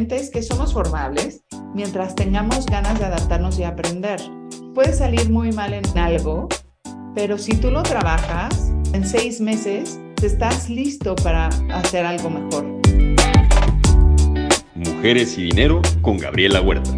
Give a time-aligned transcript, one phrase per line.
[0.00, 1.44] básicamente es que somos formables
[1.74, 4.18] mientras tengamos ganas de adaptarnos y aprender.
[4.74, 6.48] Puede salir muy mal en algo,
[7.14, 12.64] pero si tú lo trabajas, en seis meses estás listo para hacer algo mejor.
[14.74, 16.90] Mujeres y Dinero con Gabriela Huerta.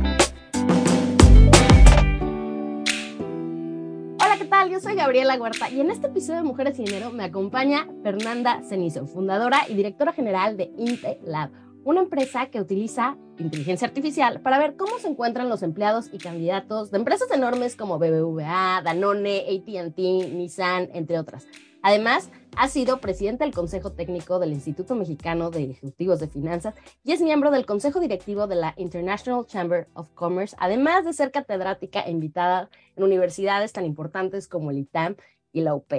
[4.21, 4.71] Hola, ¿qué tal?
[4.71, 8.61] Yo soy Gabriela Huerta y en este episodio de Mujeres y Dinero me acompaña Fernanda
[8.69, 11.51] Cenizo, fundadora y directora general de InteLab,
[11.85, 16.91] una empresa que utiliza inteligencia artificial para ver cómo se encuentran los empleados y candidatos
[16.91, 19.99] de empresas enormes como BBVA, Danone, ATT,
[20.33, 21.47] Nissan, entre otras.
[21.83, 27.13] Además, ha sido presidente del Consejo Técnico del Instituto Mexicano de Ejecutivos de Finanzas y
[27.13, 32.01] es miembro del Consejo Directivo de la International Chamber of Commerce, además de ser catedrática
[32.01, 35.17] e invitada en universidades tan importantes como el ITAM
[35.53, 35.93] y la UP.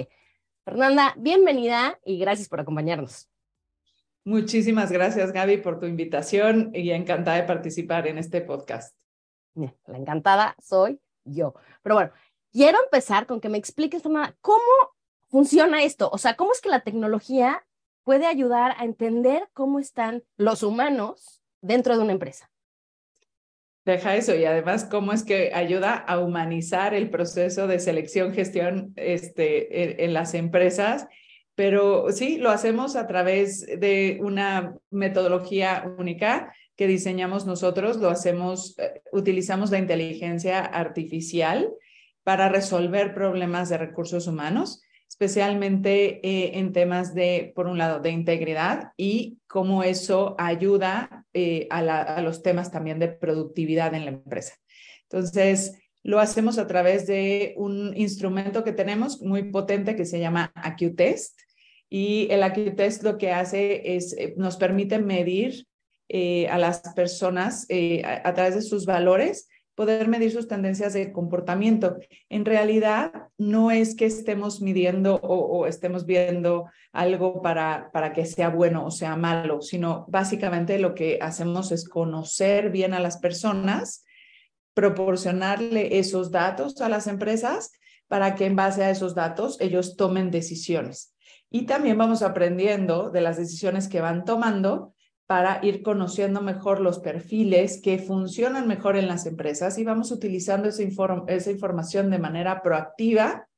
[0.64, 3.28] Fernanda, bienvenida y gracias por acompañarnos.
[4.24, 8.96] Muchísimas gracias, Gaby, por tu invitación y encantada de participar en este podcast.
[9.54, 11.54] la encantada soy yo.
[11.82, 12.10] Pero bueno,
[12.50, 14.02] quiero empezar con que me expliques,
[14.40, 14.94] cómo
[15.28, 16.08] funciona esto.
[16.10, 17.66] O sea, cómo es que la tecnología
[18.02, 22.50] puede ayudar a entender cómo están los humanos dentro de una empresa.
[23.84, 28.94] Deja eso y además cómo es que ayuda a humanizar el proceso de selección, gestión
[28.96, 31.06] este, en las empresas
[31.54, 38.76] pero sí, lo hacemos a través de una metodología única que diseñamos nosotros, lo hacemos,
[38.78, 41.70] eh, utilizamos la inteligencia artificial
[42.24, 48.10] para resolver problemas de recursos humanos, especialmente eh, en temas de, por un lado, de
[48.10, 54.10] integridad y cómo eso ayuda eh, a, a los temas también de productividad en la
[54.10, 54.54] empresa.
[55.02, 60.52] Entonces, lo hacemos a través de un instrumento que tenemos muy potente que se llama
[60.54, 61.40] AcuTest.
[61.88, 65.66] Y el AcuTest lo que hace es, eh, nos permite medir
[66.10, 71.10] eh, a las personas eh, a, través de sus valores, poder medir sus tendencias de
[71.10, 71.96] comportamiento.
[72.28, 78.26] En realidad, no es que estemos midiendo o, o, estemos viendo algo para, para que
[78.26, 83.16] sea bueno o sea malo, sino básicamente lo que hacemos es conocer bien a las
[83.16, 84.03] personas
[84.74, 87.72] proporcionarle esos datos a las empresas
[88.08, 91.14] para que en base a esos datos ellos tomen decisiones.
[91.50, 94.94] Y también vamos aprendiendo de las decisiones que van tomando
[95.26, 100.68] para ir conociendo mejor los perfiles que funcionan mejor en las empresas y vamos utilizando
[100.68, 100.82] esa,
[101.28, 103.48] esa información de manera proactiva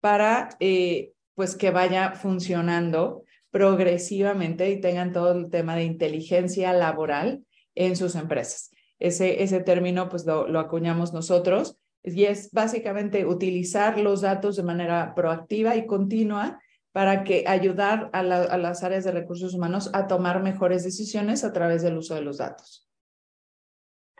[0.00, 7.44] para eh, pues que vaya funcionando progresivamente y tengan todo el tema de inteligencia laboral
[7.76, 8.73] en sus empresas.
[9.04, 15.14] Ese, ese término pues lo, acuñamos nosotros y es básicamente utilizar los datos de manera
[15.14, 16.58] proactiva y continua
[16.92, 21.52] para que ayudar a, a, las áreas de recursos humanos a tomar mejores decisiones a
[21.52, 22.88] través del uso de los datos.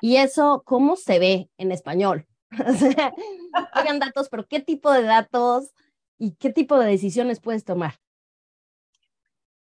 [0.03, 2.27] ¿Y eso cómo se ve en español?
[3.81, 5.73] Oigan datos, pero ¿qué tipo de datos
[6.19, 7.95] y qué tipo de decisiones puedes tomar?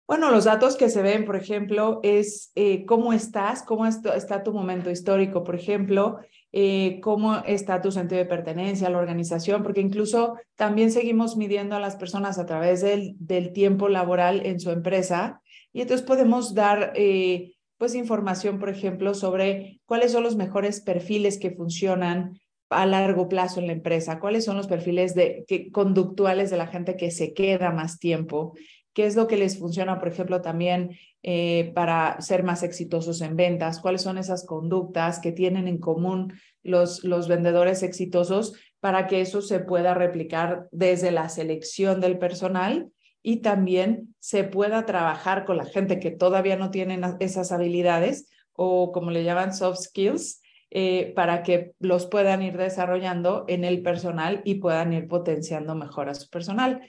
[0.06, 4.52] Bueno, los datos que se ven, por ejemplo, es eh, cómo estás, cómo está tu
[4.52, 6.20] momento histórico, por ejemplo,
[6.52, 11.78] eh, cómo está tu sentido de pertenencia a la organización, porque incluso también seguimos midiendo
[11.78, 15.42] a las personas a través del, del tiempo laboral en su empresa
[15.72, 21.40] y entonces podemos dar eh, pues información, por ejemplo, sobre cuáles son los mejores perfiles
[21.40, 22.40] que funcionan
[22.70, 26.68] a largo plazo en la empresa, cuáles son los perfiles de, que, conductuales de la
[26.68, 28.54] gente que se queda más tiempo
[28.94, 33.36] qué es lo que les funciona, por ejemplo, también eh, para ser más exitosos en
[33.36, 36.34] ventas, cuáles son esas conductas que tienen en común
[36.64, 42.92] los, los vendedores exitosos para que eso se pueda replicar desde la selección del personal
[43.22, 48.92] y también se pueda trabajar con la gente que todavía no tiene esas habilidades o
[48.92, 50.42] como le llaman soft skills,
[50.76, 56.10] eh, para que los puedan ir desarrollando en el personal y puedan ir potenciando mejor
[56.10, 56.82] a su personal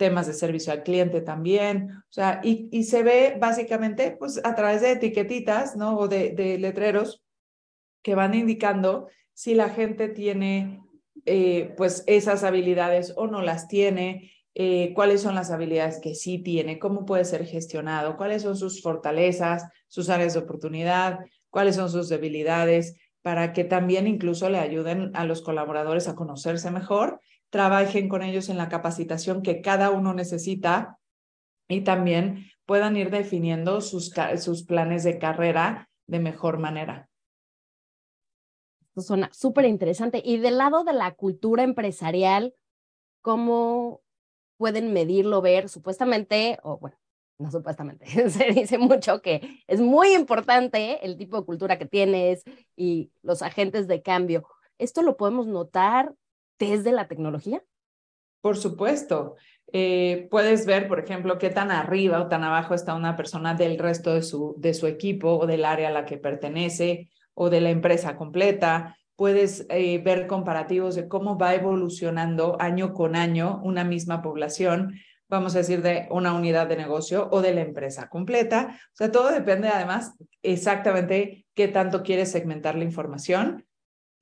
[0.00, 4.80] temas de servicio al cliente también, o sea, y, se ve básicamente pues a través
[4.80, 5.98] de etiquetitas, ¿no?
[5.98, 7.22] O de, de letreros
[8.00, 10.80] que van indicando si la gente tiene
[11.26, 16.38] eh, pues esas habilidades o no las tiene, eh, cuáles son las habilidades que sí
[16.38, 21.18] tiene, cómo puede ser gestionado, cuáles son sus fortalezas, sus áreas de oportunidad,
[21.50, 26.70] cuáles son sus debilidades, para que también incluso le ayuden a los colaboradores a conocerse
[26.70, 27.20] mejor
[27.50, 30.98] trabajen con ellos en la capacitación que cada uno necesita
[31.68, 37.08] y también puedan ir definiendo sus, sus planes de carrera de mejor manera.
[38.88, 40.22] Esto suena súper interesante.
[40.24, 42.54] Y del lado de la cultura empresarial,
[43.22, 44.02] ¿cómo
[44.56, 45.68] pueden medirlo, ver?
[45.68, 46.96] Supuestamente, o bueno,
[47.38, 52.42] no supuestamente, se dice mucho que es muy importante el tipo de cultura que tienes
[52.76, 54.46] y los agentes de cambio.
[54.78, 56.14] ¿Esto lo podemos notar
[56.60, 57.64] desde la tecnología?
[58.40, 59.36] Por supuesto.
[59.72, 63.78] Eh, puedes ver, por ejemplo, qué tan arriba o tan abajo está una persona del
[63.78, 67.60] resto de su, de su equipo o del área a la que pertenece o de
[67.60, 68.96] la empresa completa.
[69.16, 74.94] Puedes eh, ver comparativos de cómo va evolucionando año con año una misma población,
[75.28, 78.80] vamos a decir, de una unidad de negocio o de la empresa completa.
[78.92, 83.66] O sea, todo depende además exactamente qué tanto quieres segmentar la información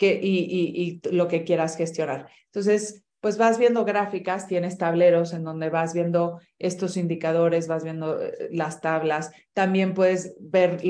[0.06, 2.29] y, lo que quieras gestionar.
[2.47, 8.21] Entonces, pues vas viendo gráficas, tienes tableros en donde vas viendo estos indicadores, vas viendo
[8.23, 9.33] eh, las tablas.
[9.53, 10.81] También puedes ver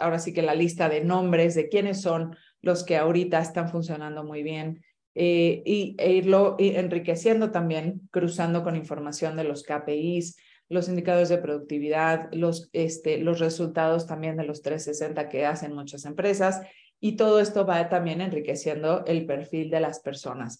[0.00, 4.24] ahora sí que la lista de nombres de quiénes son los que ahorita están funcionando
[4.24, 4.82] muy bien
[5.14, 10.36] eh, y, e irlo enriqueciendo también, cruzando con información de los KPIs,
[10.68, 16.04] los indicadores de productividad, los, este, los resultados también de los 360 que hacen muchas
[16.04, 16.60] empresas.
[17.00, 20.58] Y todo esto va también enriqueciendo el perfil de las personas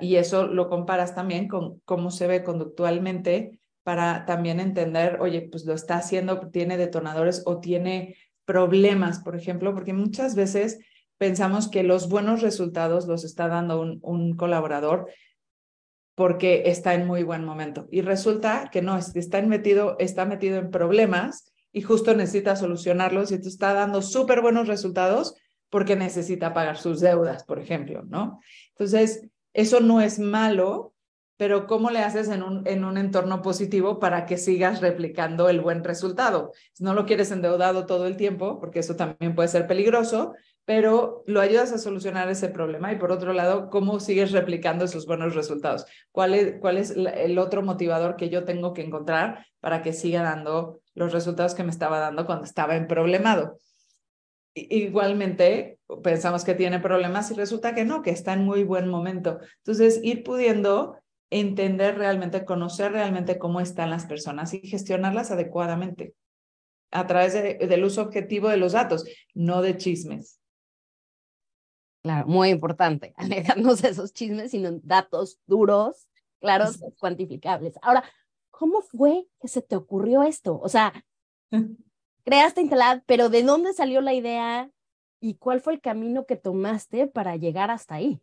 [0.00, 5.64] y eso lo comparas también con cómo se ve conductualmente para también entender, oye, pues
[5.64, 10.78] lo está haciendo, tiene detonadores o tiene problemas, por ejemplo, porque muchas veces
[11.18, 15.08] pensamos que los buenos resultados los está dando un, colaborador
[16.14, 17.88] porque está en muy buen momento.
[17.90, 23.40] Y resulta que no, está metido, está metido en problemas y justo necesita solucionarlos y
[23.40, 25.34] te está dando súper buenos resultados
[25.72, 28.40] porque necesita pagar sus deudas, por ejemplo, ¿no?
[28.72, 30.92] Entonces, eso no es malo,
[31.38, 35.62] pero ¿cómo le haces en un, en un entorno positivo para que sigas replicando el
[35.62, 36.52] buen resultado?
[36.78, 40.34] No lo quieres endeudado todo el tiempo, porque eso también puede ser peligroso,
[40.66, 42.92] pero lo ayudas a solucionar ese problema.
[42.92, 45.86] Y por otro lado, ¿cómo sigues replicando esos buenos resultados?
[46.10, 50.22] ¿Cuál es, cuál es el otro motivador que yo tengo que encontrar para que siga
[50.22, 53.56] dando los resultados que me estaba dando cuando estaba en problemado?
[54.54, 59.40] Igualmente pensamos que tiene problemas y resulta que no, que está en muy buen momento.
[59.58, 60.96] Entonces, ir pudiendo
[61.30, 66.14] entender realmente, conocer realmente cómo están las personas y gestionarlas adecuadamente
[66.90, 69.04] a través del uso objetivo de los datos,
[69.34, 70.38] no de chismes.
[72.02, 76.08] Claro, muy importante, alejarnos de esos chismes, sino datos duros,
[76.40, 77.74] claros, cuantificables.
[77.80, 78.04] Ahora,
[78.50, 80.60] ¿cómo fue que se te ocurrió esto?
[80.60, 80.92] O sea,
[82.24, 84.70] creaste Intelab, pero ¿de dónde salió la idea
[85.20, 88.20] y cuál fue el camino que tomaste para llegar hasta ahí?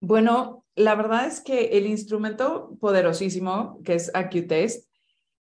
[0.00, 4.88] Bueno, la verdad es que el instrumento poderosísimo que es AccuTest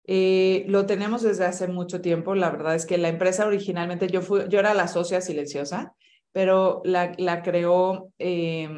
[0.06, 2.34] eh, lo tenemos desde hace mucho tiempo.
[2.34, 5.94] La verdad es que la empresa originalmente, yo, fui, yo era la socia silenciosa,
[6.30, 8.68] pero la, la creó eh,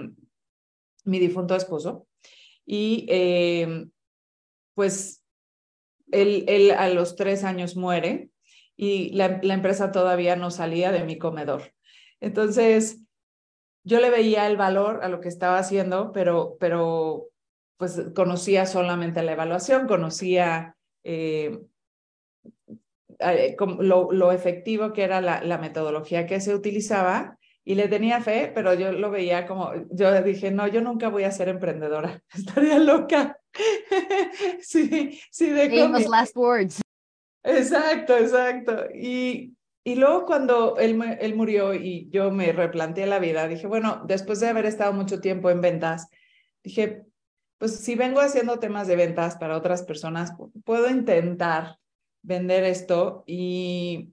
[1.04, 2.06] mi difunto esposo.
[2.64, 3.86] Y eh,
[4.74, 5.25] pues
[6.12, 8.30] él, a los tres años muere
[8.76, 11.72] y la, empresa todavía no salía de mi comedor.
[12.20, 13.00] Entonces,
[13.84, 17.28] yo le veía el valor a lo que estaba haciendo, pero, pero
[17.76, 21.60] pues conocía solamente la evaluación, conocía eh,
[23.18, 28.20] eh, lo, lo, efectivo que era la, la, metodología que se utilizaba y le tenía
[28.20, 32.22] fe, pero yo lo veía como, yo dije, no, yo nunca voy a ser emprendedora,
[32.32, 33.40] estaría loca.
[34.60, 36.80] sí, sí, de Famous last words.
[37.42, 38.84] Exacto, exacto.
[38.94, 44.04] Y, y luego cuando él, él murió y yo me replanteé la vida, dije, bueno,
[44.06, 46.08] después de haber estado mucho tiempo en ventas,
[46.62, 47.02] dije,
[47.58, 51.78] pues si vengo haciendo temas de ventas para otras personas, puedo intentar
[52.22, 54.12] vender esto y,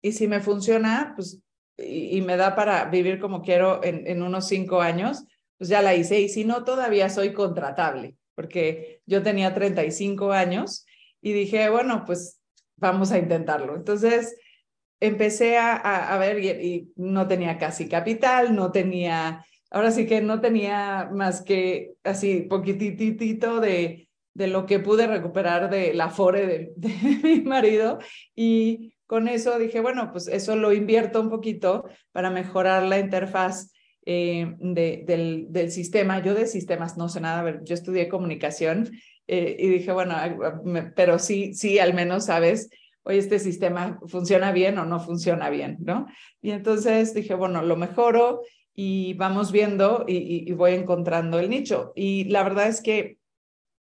[0.00, 1.41] y si me funciona, pues,
[1.76, 5.24] y, me da para vivir como quiero en, en unos cinco años,
[5.58, 6.20] pues ya la hice.
[6.20, 10.86] Y si no, todavía soy contratable porque yo tenía 35 años
[11.20, 12.40] y dije, bueno, pues
[12.76, 13.76] vamos a intentarlo.
[13.76, 14.36] Entonces
[15.00, 20.40] empecé a, a, ver y, no tenía casi capital, no tenía, ahora sí que no
[20.40, 26.88] tenía más que así poquititito de, de lo que pude recuperar de la fore de
[27.22, 27.98] mi marido
[28.34, 33.70] y con eso dije, bueno, pues eso lo invierto un poquito para mejorar la interfaz
[34.06, 35.04] eh, de,
[35.50, 36.22] del, sistema.
[36.22, 38.90] Yo de sistemas no sé nada, yo estudié comunicación
[39.26, 40.16] eh, y dije, bueno,
[40.96, 42.70] pero sí, sí, al menos sabes,
[43.02, 46.06] oye, este sistema funciona bien o no funciona bien, ¿no?
[46.40, 48.40] Y entonces dije, bueno, lo mejoro
[48.74, 51.92] y vamos viendo y, y voy encontrando el nicho.
[51.94, 53.18] Y la verdad es que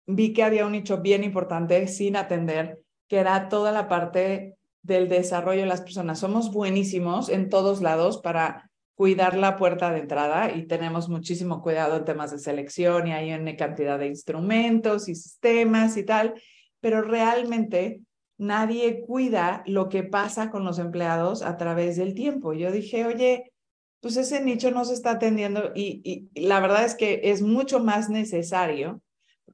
[0.05, 5.09] vi que había un nicho bien importante sin atender, que era toda la parte del
[5.09, 6.19] desarrollo de las personas.
[6.19, 11.97] Somos buenísimos en todos lados para cuidar la puerta de entrada y tenemos muchísimo cuidado
[11.97, 16.35] en temas de selección y hay una cantidad de instrumentos y sistemas y tal,
[16.81, 18.01] pero realmente
[18.39, 22.53] nadie cuida lo que pasa con los empleados a través del tiempo.
[22.53, 23.53] Yo dije, oye,
[24.01, 27.81] pues ese nicho no se está atendiendo y, y la verdad es que es mucho
[27.81, 29.01] más necesario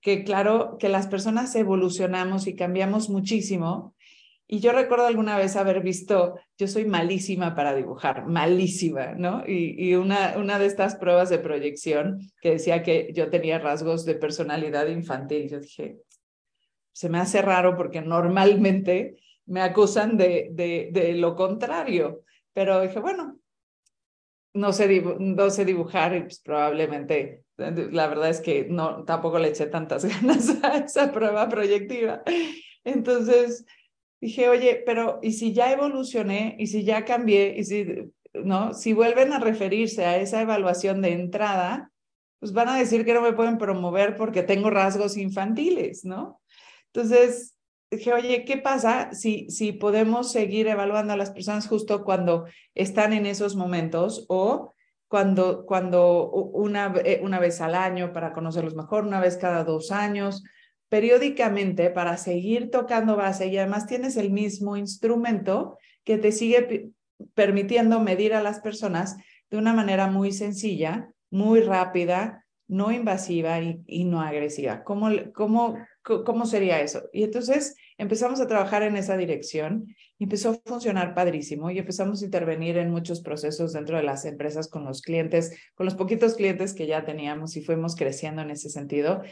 [0.01, 3.95] que, claro, que las personas evolucionamos y cambiamos muchísimo
[4.51, 9.45] y yo recuerdo alguna vez haber visto, yo soy malísima para dibujar, malísima, ¿no?
[9.47, 14.07] Y, y, una, una de estas pruebas de proyección que decía que yo tenía rasgos
[14.07, 15.51] de personalidad infantil.
[15.51, 15.99] Yo dije,
[16.93, 22.23] se me hace raro porque normalmente me acusan de, de, de lo contrario.
[22.55, 23.39] Pero dije, bueno,
[24.55, 29.49] no sé, no sé dibujar y pues probablemente, la verdad es que no, tampoco le
[29.49, 32.23] eché tantas ganas a esa prueba proyectiva.
[32.83, 33.67] Entonces,
[34.21, 36.57] dije, oye, pero ¿y si ya evolucioné?
[36.59, 37.55] ¿Y si ya cambié?
[37.59, 37.87] ¿Y si,
[38.35, 38.75] no?
[38.75, 41.91] Si vuelven a referirse a esa evaluación de entrada,
[42.41, 46.41] pues van a decir que no me pueden promover porque tengo rasgos infantiles, ¿no?
[46.93, 47.57] Entonces,
[47.91, 53.13] dije, oye, ¿qué pasa si, si podemos seguir evaluando a las personas justo cuando están
[53.13, 54.75] en esos momentos o
[55.09, 60.45] cuando, cuando una, una vez al año para conocerlos mejor, una vez cada dos años?
[60.89, 66.91] Periódicamente para seguir tocando base y además tienes el mismo instrumento que te sigue
[67.35, 69.17] permitiendo medir a las personas
[69.51, 74.85] de una manera muy sencilla, muy rápida, no invasiva y, no agresiva.
[74.85, 77.09] ¿Cómo, cómo, ¿Cómo sería eso?
[77.13, 79.87] Y entonces empezamos a trabajar en esa dirección
[80.19, 84.69] empezó a funcionar padrísimo y empezamos a intervenir en muchos procesos dentro de las empresas
[84.69, 88.69] con los clientes, con los poquitos clientes que ya teníamos y fuimos creciendo en ese
[88.69, 89.23] sentido.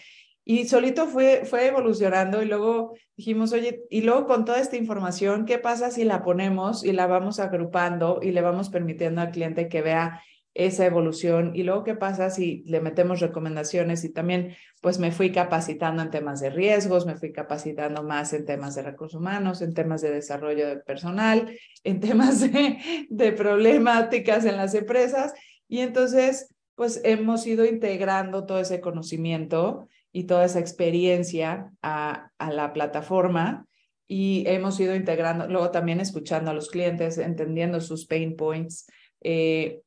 [0.48, 5.44] Y solito fue, fue evolucionando y luego dijimos, oye, y luego con toda esta información,
[5.44, 9.68] ¿qué pasa si la ponemos y la vamos agrupando y le vamos permitiendo al cliente
[9.68, 10.22] que vea
[10.54, 11.50] esa evolución?
[11.56, 14.04] Y luego, ¿qué pasa si le metemos recomendaciones?
[14.04, 18.44] Y también, pues me fui capacitando en temas de riesgos, me fui capacitando más en
[18.44, 24.44] temas de recursos humanos, en temas de desarrollo de personal, en temas de, de problemáticas
[24.44, 25.34] en las empresas.
[25.66, 32.52] Y entonces, pues hemos ido integrando todo ese conocimiento y toda esa experiencia a, a
[32.52, 33.66] la plataforma
[34.06, 38.86] y hemos ido integrando, luego también escuchando a los clientes, entendiendo sus pain points.
[39.20, 39.82] Eh,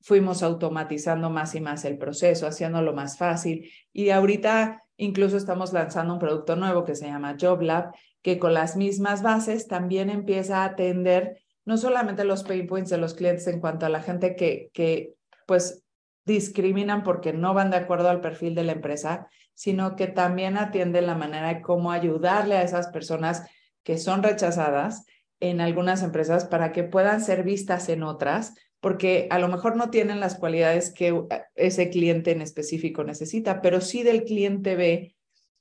[0.00, 3.70] fuimos automatizando más y más el proceso, haciéndolo más fácil.
[3.92, 8.76] Y ahorita incluso estamos lanzando un producto nuevo que se llama JobLab, que con las
[8.76, 13.60] mismas bases también empieza a atender no solamente los pain points de los clientes en
[13.60, 15.14] cuanto a la gente que, que
[15.46, 15.83] pues
[16.24, 21.02] discriminan porque no van de acuerdo al perfil de la empresa, sino que también atiende
[21.02, 23.46] la manera de cómo ayudarle a esas personas
[23.82, 25.04] que son rechazadas
[25.40, 29.90] en algunas empresas para que puedan ser vistas en otras, porque a lo mejor no
[29.90, 31.22] tienen las cualidades que
[31.54, 35.14] ese cliente en específico necesita, pero sí del cliente B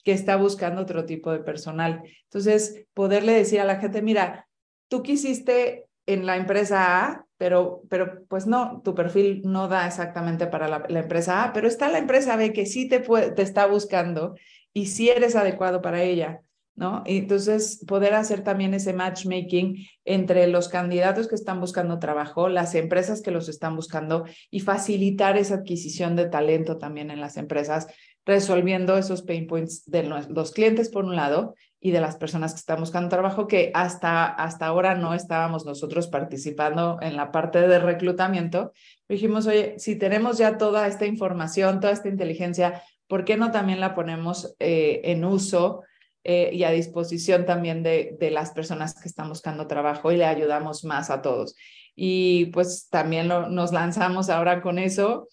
[0.04, 2.04] que está buscando otro tipo de personal.
[2.26, 4.48] Entonces, poderle decir a la gente, mira,
[4.90, 10.48] tú quisiste en la empresa A, pero, pero pues no, tu perfil no da exactamente
[10.48, 14.36] para la, empresa A, pero está la empresa B que sí te, te está buscando
[14.74, 16.42] y sí eres adecuado para ella,
[16.76, 17.04] ¿no?
[17.06, 23.22] Entonces poder hacer también ese matchmaking entre los candidatos que están buscando trabajo, las empresas
[23.22, 27.88] que los están buscando y facilitar esa adquisición de talento también en las empresas,
[28.26, 32.60] resolviendo esos pain points de los clientes por un lado y de las personas que
[32.60, 37.78] están buscando trabajo, que hasta, hasta ahora no estábamos nosotros participando en la parte de
[37.78, 38.72] reclutamiento.
[39.10, 43.82] Dijimos, oye, si tenemos ya toda esta información, toda esta inteligencia, ¿por qué no también
[43.82, 45.84] la ponemos eh, en uso
[46.24, 50.26] eh, y a disposición también de, de las personas que están buscando trabajo y le
[50.26, 51.54] ayudamos más a todos?
[51.98, 55.28] Y pues también nos lanzamos ahora con eso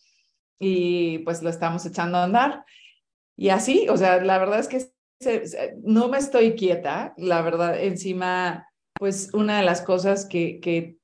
[0.58, 2.64] y pues lo estamos echando a andar.
[3.36, 4.90] Y así, o sea, la verdad es que
[5.82, 10.96] no me estoy quieta, la verdad, encima, pues una de las cosas que,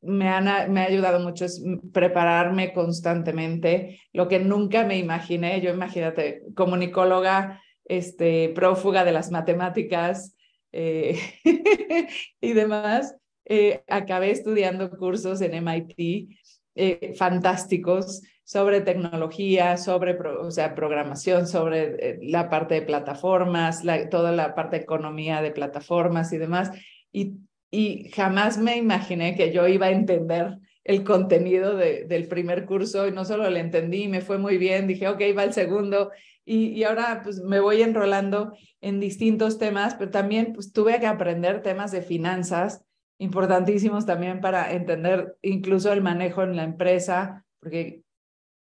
[0.00, 5.70] me, han, me ha ayudado mucho es prepararme constantemente, lo que nunca me imaginé, yo
[5.70, 10.34] imagínate, comunicóloga, este, prófuga de las matemáticas
[10.72, 11.18] eh,
[12.40, 13.14] y demás,
[13.44, 16.36] eh, acabé estudiando cursos en MIT
[16.74, 24.10] eh, fantásticos sobre tecnología, sobre o sea, programación, sobre eh, la parte de plataformas, la,
[24.10, 26.70] toda la parte de economía de plataformas y demás.
[27.10, 27.38] Y,
[27.70, 33.08] y jamás me imaginé que yo iba a entender el contenido de, del primer curso
[33.08, 36.10] y no solo lo entendí, me fue muy bien, dije, ok, va el segundo
[36.44, 41.06] y, y, ahora pues me voy enrolando en distintos temas, pero también pues tuve que
[41.06, 42.84] aprender temas de finanzas
[43.16, 48.01] importantísimos también para entender incluso el manejo en la empresa, porque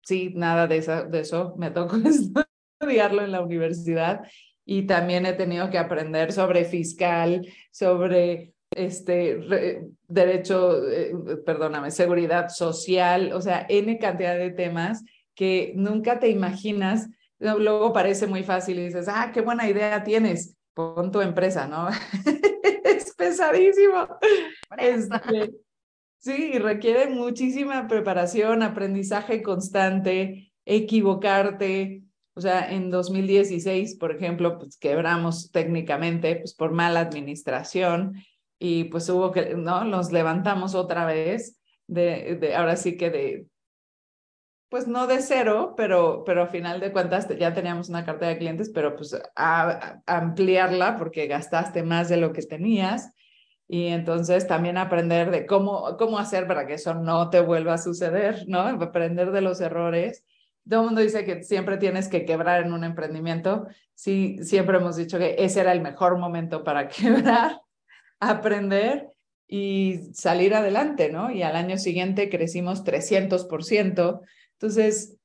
[0.06, 1.98] sí, nada de, esa, de eso, me tocó
[2.80, 4.22] estudiarlo en la universidad
[4.64, 11.14] y también he tenido que aprender sobre fiscal, sobre este derecho, eh,
[11.46, 17.10] perdóname, seguridad social, o sea, N cantidad de temas que nunca te imaginas.
[17.40, 21.90] Luego parece muy fácil y dices, ah, qué buena idea tienes, pon tu empresa, ¿no?
[22.84, 24.08] es pesadísimo.
[24.78, 25.52] Este,
[26.25, 32.01] sí, requiere muchísima preparación, aprendizaje constante, equivocarte,
[32.34, 38.15] o sea, en 2016, por ejemplo, pues quebramos técnicamente pues por mala administración
[38.58, 39.84] y pues hubo que, ¿no?
[39.84, 43.48] Nos levantamos otra vez de, de ahora sí que de,
[44.70, 48.39] pues no de cero, pero, pero a final de cuentas ya teníamos una cartera de
[48.39, 53.13] clientes, pero pues a, ampliarla porque gastaste más de lo que tenías.
[53.67, 57.77] Y entonces también aprender de cómo, cómo hacer para que eso no te vuelva a
[57.79, 58.60] suceder, ¿no?
[58.60, 60.24] Aprender de los errores
[60.67, 63.67] todo el mundo dice que siempre tienes que quebrar en un emprendimiento.
[63.93, 67.62] Sí, siempre hemos dicho que ese era el mejor momento para quebrar,
[68.19, 69.10] aprender
[69.48, 71.31] y salir adelante, ¿no?
[71.31, 74.22] Y al año siguiente crecimos 300%.
[74.53, 75.17] Entonces,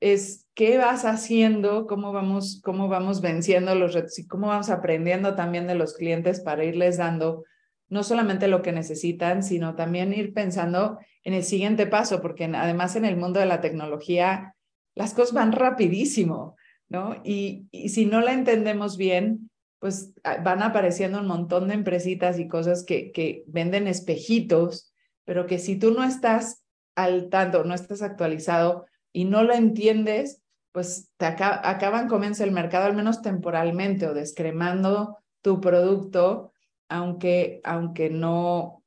[0.00, 5.34] es qué vas haciendo, cómo vamos, cómo vamos venciendo los retos y cómo vamos aprendiendo
[5.34, 7.44] también de los clientes para irles dando
[7.88, 12.96] no solamente lo que necesitan, sino también ir pensando en el siguiente paso, porque además
[12.96, 14.54] en el mundo de la tecnología
[14.94, 16.56] las cosas van rapidísimo,
[16.88, 17.20] ¿no?
[17.24, 22.48] Y, si no la entendemos bien, pues ah, van apareciendo un montón de empresitas y
[22.48, 24.92] cosas que, que venden espejitos,
[25.24, 26.62] pero que si tú no estás
[26.94, 32.84] al tanto, no estás actualizado y no lo entiendes, pues te acaban comiendo el mercado,
[32.84, 36.52] al menos temporalmente, o descremando tu producto,
[36.88, 38.82] aunque, aunque no,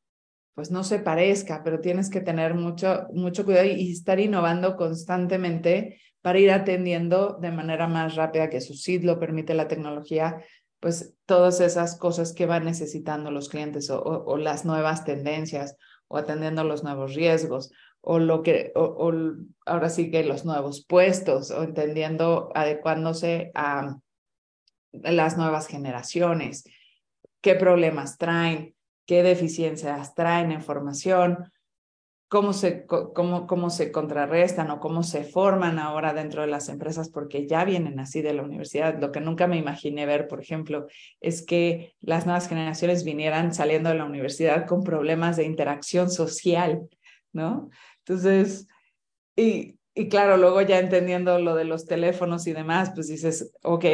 [0.56, 6.02] pues no se parezca, pero tienes que tener mucho, mucho cuidado y, estar innovando constantemente
[6.22, 10.44] para ir atendiendo de manera más rápida que su SID lo permite la tecnología,
[10.80, 15.76] pues todas esas cosas que van necesitando los clientes o, las nuevas tendencias
[16.08, 19.14] o atendiendo los nuevos riesgos o lo que, o,
[19.66, 23.98] ahora sí que los nuevos puestos o entendiendo, adecuándose a
[24.92, 26.64] las nuevas generaciones,
[27.42, 28.76] qué problemas traen
[29.10, 31.52] qué deficiencias traen en formación,
[32.28, 37.10] cómo se, cómo, cómo se contrarrestan o cómo se forman ahora dentro de las empresas,
[37.10, 39.00] porque ya vienen así de la universidad.
[39.02, 40.86] Lo que nunca me imaginé ver, por ejemplo,
[41.22, 46.88] es que las nuevas generaciones vinieran saliendo de la universidad con problemas de interacción social,
[47.34, 47.72] ¿no?
[48.06, 48.68] Entonces,
[49.36, 53.86] y, y claro, luego ya entendiendo lo de los teléfonos y demás, pues dices, ok,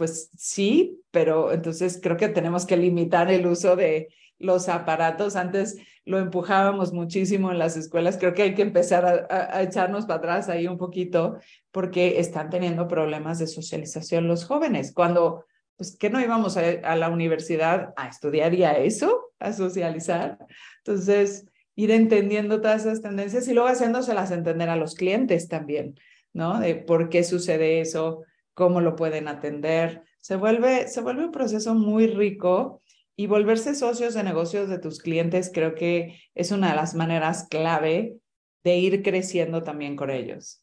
[0.00, 4.08] pues sí, pero entonces creo que tenemos que limitar el uso de
[4.38, 5.36] los aparatos.
[5.36, 8.16] Antes lo empujábamos muchísimo en las escuelas.
[8.16, 11.36] Creo que hay que empezar a, echarnos para atrás ahí un poquito
[11.70, 14.94] porque están teniendo problemas de socialización los jóvenes.
[14.94, 15.44] Cuando,
[15.76, 20.38] pues, que no íbamos a, la universidad a estudiar y a eso, a socializar.
[20.78, 26.00] Entonces, ir entendiendo todas esas tendencias y luego haciéndoselas entender a los clientes también,
[26.32, 26.58] ¿no?
[26.58, 28.22] De por qué sucede eso,
[28.60, 30.04] cómo lo pueden atender.
[30.18, 32.82] Se vuelve, se vuelve un proceso muy rico
[33.16, 37.46] y volverse socios de negocios de tus clientes creo que es una de las maneras
[37.48, 38.18] clave
[38.62, 40.62] de ir creciendo también con ellos.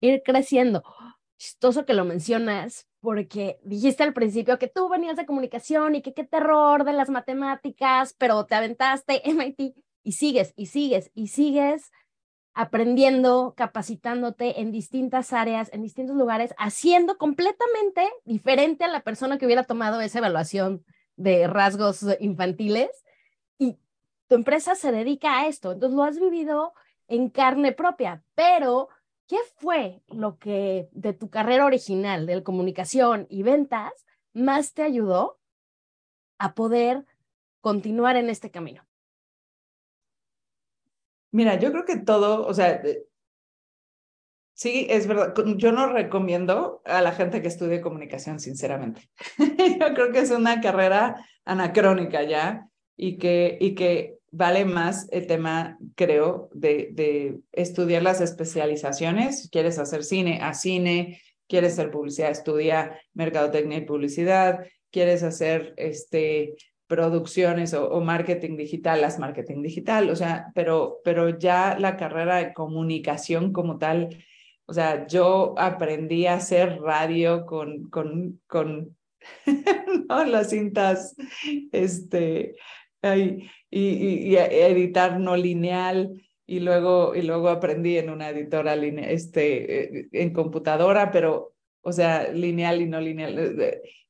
[0.00, 0.82] Ir creciendo.
[1.36, 6.14] Chistoso que lo mencionas, porque dijiste al principio que tú venías de comunicación y que
[6.14, 11.92] qué terror de las matemáticas, pero te aventaste MIT y sigues y sigues y sigues
[12.54, 19.46] aprendiendo, capacitándote en distintas áreas, en distintos lugares, haciendo completamente diferente a la persona que
[19.46, 20.84] hubiera tomado esa evaluación
[21.16, 22.90] de rasgos infantiles.
[23.58, 23.78] Y
[24.28, 26.72] tu empresa se dedica a esto, entonces lo has vivido
[27.06, 28.88] en carne propia, pero
[29.26, 33.92] ¿qué fue lo que de tu carrera original, de comunicación y ventas,
[34.34, 35.38] más te ayudó
[36.38, 37.06] a poder
[37.60, 38.87] continuar en este camino?
[41.30, 43.04] Mira, yo creo que todo, o sea, eh,
[44.54, 49.10] sí, es verdad, yo no recomiendo a la gente que estudie comunicación, sinceramente.
[49.80, 55.26] yo creo que es una carrera anacrónica ya y que, y que vale más el
[55.26, 59.48] tema, creo, de, de estudiar las especializaciones.
[59.50, 66.54] quieres hacer cine, a cine, quieres hacer publicidad, estudia mercadotecnia y publicidad, quieres hacer este
[66.88, 72.52] producciones o, marketing digital, las marketing digital, o sea, pero, pero ya la carrera de
[72.52, 74.24] comunicación como tal,
[74.66, 78.96] o sea, yo aprendí a hacer radio con, con, con
[80.08, 81.14] las cintas,
[81.72, 82.56] este,
[83.02, 90.08] y, y, editar no lineal, y luego, y luego aprendí en una editora este, eh,
[90.12, 93.54] en computadora, pero o sea, lineal y no lineal.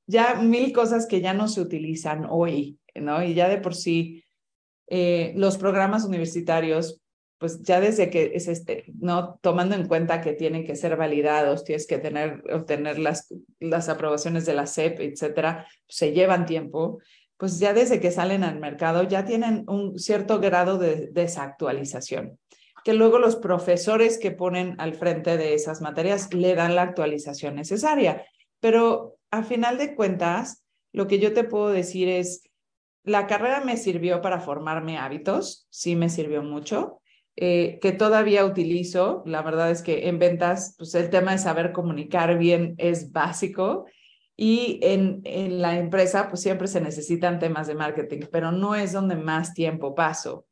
[0.08, 3.22] Ya mil cosas que ya no se utilizan hoy, ¿no?
[3.22, 4.24] Y ya de por sí,
[4.88, 7.00] eh, los programas universitarios,
[7.38, 9.38] pues ya desde que es este, ¿no?
[9.40, 14.44] Tomando en cuenta que tienen que ser validados, tienes que tener, obtener las, las aprobaciones
[14.44, 16.98] de la SEP, etcétera, se llevan tiempo
[17.38, 22.38] pues ya desde que salen al mercado ya tienen un cierto grado de desactualización,
[22.84, 27.54] que luego los profesores que ponen al frente de esas materias le dan la actualización
[27.54, 28.26] necesaria.
[28.60, 32.42] Pero a final de cuentas, lo que yo te puedo decir es,
[33.04, 37.00] la carrera me sirvió para formarme hábitos, sí me sirvió mucho,
[37.36, 39.22] eh, que todavía utilizo.
[39.24, 43.86] La verdad es que en ventas, pues el tema de saber comunicar bien es básico
[44.36, 48.92] y en, en la empresa, pues siempre se necesitan temas de marketing, pero no es
[48.92, 50.46] donde más tiempo paso,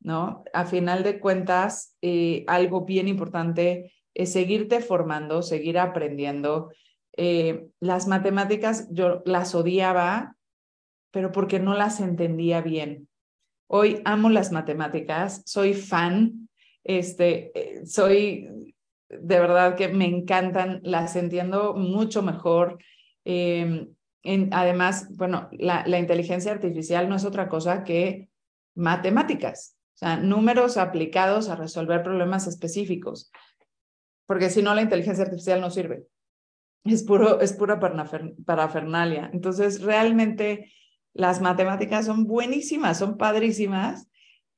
[0.00, 0.44] ¿no?
[0.52, 6.70] A final de cuentas, eh, algo bien importante es seguirte formando, seguir aprendiendo.
[7.16, 10.36] Eh, las matemáticas yo las odiaba,
[11.10, 13.08] pero porque no las entendía bien.
[13.68, 16.48] Hoy amo las matemáticas, soy fan,
[16.84, 18.74] este, eh, soy
[19.08, 22.78] de verdad que me encantan, las entiendo mucho mejor.
[23.24, 23.88] Eh,
[24.50, 28.30] además, bueno, la, la, inteligencia artificial no es otra cosa que
[28.74, 33.30] matemáticas, o sea, números aplicados a resolver problemas específicos,
[34.26, 36.06] porque si no, la inteligencia artificial no sirve.
[36.84, 39.30] Es, puro, es pura parafernalia.
[39.32, 40.72] Entonces, realmente
[41.14, 44.08] las matemáticas son buenísimas, son padrísimas,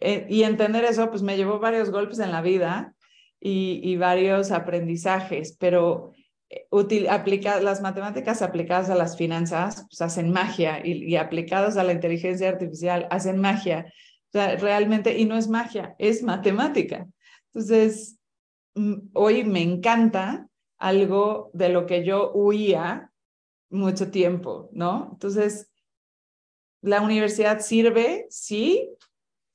[0.01, 2.95] eh, y entender eso, pues me llevó varios golpes en la vida
[3.41, 6.13] y, y varios aprendizajes, pero
[6.71, 11.93] útil, aplica, las matemáticas aplicadas a las finanzas pues, hacen magia y, aplicadas a la
[11.93, 13.93] inteligencia artificial hacen magia.
[14.33, 17.07] Realmente, y no es magia, es matemática.
[17.53, 18.19] Entonces,
[18.75, 20.49] mm, hoy me encanta
[20.85, 23.11] algo de lo que yo huía
[23.70, 25.09] mucho tiempo, ¿no?
[25.12, 25.70] Entonces,
[26.83, 28.90] la universidad sirve, sí,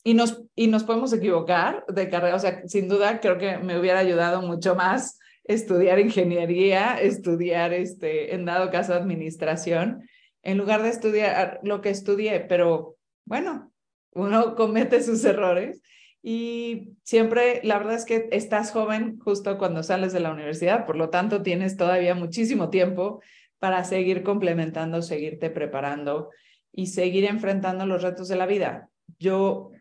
[0.04, 3.80] y nos, y nos podemos equivocar de carrera, o sea, sin duda creo que me
[3.80, 10.10] hubiera ayudado mucho más estudiar ingeniería, estudiar, este, en dado caso, administración,
[10.42, 13.72] en lugar de estudiar lo que estudié, pero bueno,
[14.14, 15.80] uno comete sus errores
[16.22, 20.98] y siempre, la verdad es que estás joven justo cuando sales de la universidad, por
[20.98, 23.22] lo tanto tienes todavía muchísimo tiempo
[23.58, 26.30] para seguir complementando, seguirte preparando
[26.72, 28.90] y seguir enfrentando los retos de la vida.
[29.18, 29.72] Yo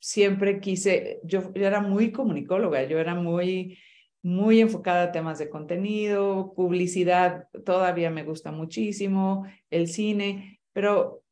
[0.00, 3.78] siempre quise, yo, yo era muy comunicóloga, yo era muy
[4.22, 11.24] muy enfocada a temas de contenido, publicidad, todavía me gusta muchísimo, el cine, pero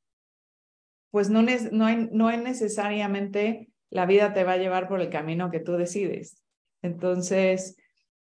[1.11, 5.61] pues no, no, no necesariamente la vida te va a llevar por el camino que
[5.61, 6.43] tú decides.
[6.83, 7.77] Entonces,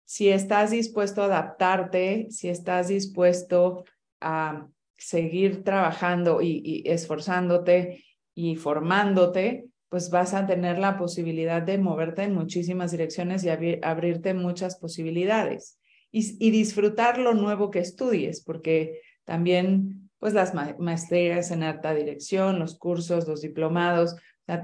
[0.05, 3.85] si estás dispuesto a adaptarte, si estás dispuesto
[4.21, 8.05] a seguir trabajando y, esforzándote
[8.35, 14.35] y formándote, pues vas a tener la posibilidad de moverte en muchísimas direcciones y abrirte
[14.35, 15.79] muchas posibilidades
[16.11, 22.77] y, disfrutar lo nuevo que estudies, porque también pues las maestrías en alta dirección, los
[22.77, 24.17] cursos, los diplomados,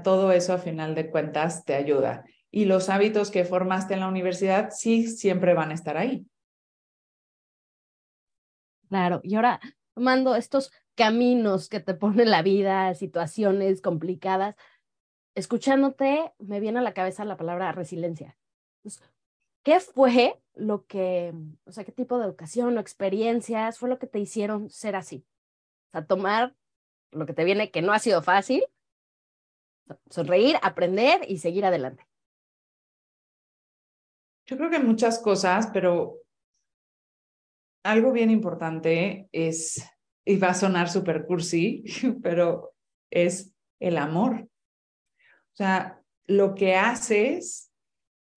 [0.03, 2.25] todo eso a final de cuentas te ayuda.
[2.51, 6.25] Y los hábitos que formaste en la universidad sí siempre van a estar ahí.
[8.89, 9.59] Claro, y ahora
[9.93, 14.55] tomando estos caminos que te pone la vida, situaciones complicadas,
[15.35, 18.37] escuchándote, me viene a la cabeza la palabra resiliencia.
[19.63, 21.33] ¿Qué fue lo que,
[21.65, 25.25] o sea, qué tipo de educación o experiencias fue lo que te hicieron ser así?
[25.89, 26.55] O sea, tomar
[27.11, 28.63] lo que te viene que no ha sido fácil,
[30.09, 32.05] sonreír, aprender y seguir adelante.
[34.47, 36.19] Yo creo que muchas cosas, pero
[37.83, 39.83] algo bien importante es,
[40.25, 41.83] y va a sonar super cursi,
[42.23, 42.73] pero
[43.11, 44.47] es el amor.
[45.53, 47.71] O sea, lo que haces,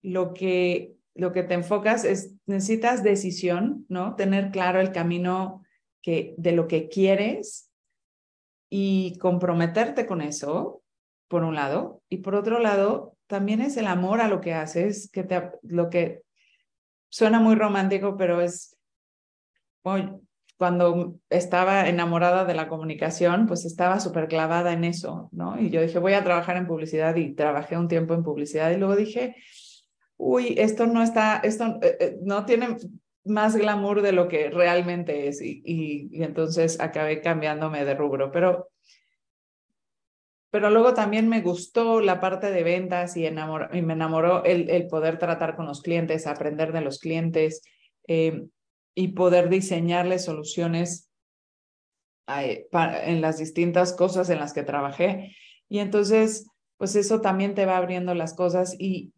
[0.01, 4.15] lo que, lo que te enfocas es, necesitas decisión, ¿no?
[4.15, 5.63] Tener claro el camino
[6.01, 7.71] que, de lo que quieres
[8.69, 10.83] y comprometerte con eso,
[11.29, 15.09] por un lado, y por otro lado, también es el amor a lo que haces,
[15.11, 16.23] que te, lo que
[17.07, 18.75] suena muy romántico, pero es,
[20.57, 25.59] cuando estaba enamorada de la comunicación, pues estaba súper clavada en eso, ¿no?
[25.59, 28.77] Y yo dije, voy a trabajar en publicidad y trabajé un tiempo en publicidad y
[28.77, 29.35] luego dije,
[30.17, 32.75] uy, esto no está, esto eh, eh, no tiene
[33.23, 38.67] más glamour de lo que realmente es y, y, entonces acabé cambiándome de rubro, pero
[40.51, 44.69] pero luego también me gustó la parte de ventas y, enamoró, y me enamoró el,
[44.69, 47.61] el, poder tratar con los clientes, aprender de los clientes.
[48.07, 48.47] Eh,
[48.99, 51.09] y poder diseñarle soluciones
[52.27, 55.37] en las distintas cosas en las que trabajé.
[55.69, 59.13] Y entonces, pues eso también te va abriendo las cosas y,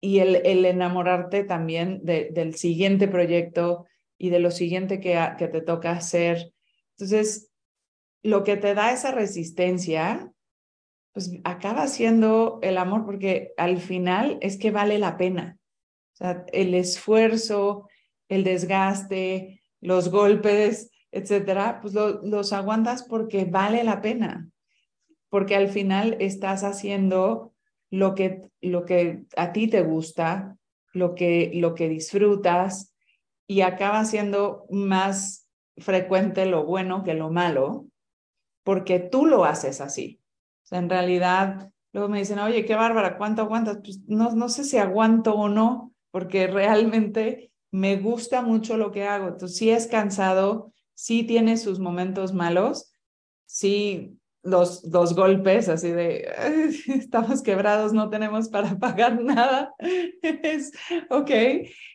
[0.00, 3.84] y el, el enamorarte también de, del siguiente proyecto
[4.16, 6.54] y de lo siguiente que, que te toca hacer.
[6.92, 7.47] Entonces,
[8.22, 10.32] lo que te da esa resistencia,
[11.12, 15.58] pues acaba siendo el amor, porque al final es que vale la pena.
[16.52, 17.88] El esfuerzo,
[18.28, 24.50] el desgaste, los golpes, etcétera, pues los aguantas porque vale la pena,
[25.28, 27.54] porque al final estás haciendo
[27.90, 30.58] lo que, lo que a ti te gusta,
[30.92, 32.94] lo que, lo que disfrutas
[33.46, 37.86] y acaba siendo más frecuente lo bueno que lo malo,
[38.68, 40.20] porque tú lo haces así.
[40.70, 43.78] En realidad, luego me dicen, oye, qué bárbara, ¿cuánto aguantas?
[43.82, 49.04] Pues no, no sé si aguanto o no, porque realmente me gusta mucho lo que
[49.04, 49.28] hago.
[49.28, 52.92] Entonces, sí es cansado, sí tiene sus momentos malos,
[53.46, 56.28] sí los dos golpes así de
[56.88, 59.72] estamos quebrados, no tenemos para pagar nada.
[60.20, 60.72] es
[61.08, 61.30] ok,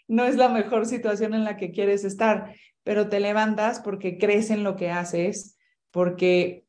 [0.07, 4.49] no es la mejor situación en la que quieres estar, pero te levantas porque crees
[4.49, 5.52] en lo que haces,
[5.93, 6.65] porque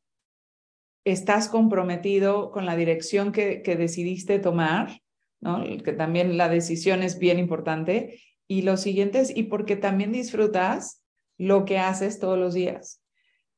[1.03, 5.01] estás comprometido con la dirección que, que decidiste tomar,
[5.41, 5.63] ¿no?
[5.83, 11.01] que también la decisión es bien importante, y los siguientes, y porque también disfrutas
[11.39, 13.01] lo que haces todos los días.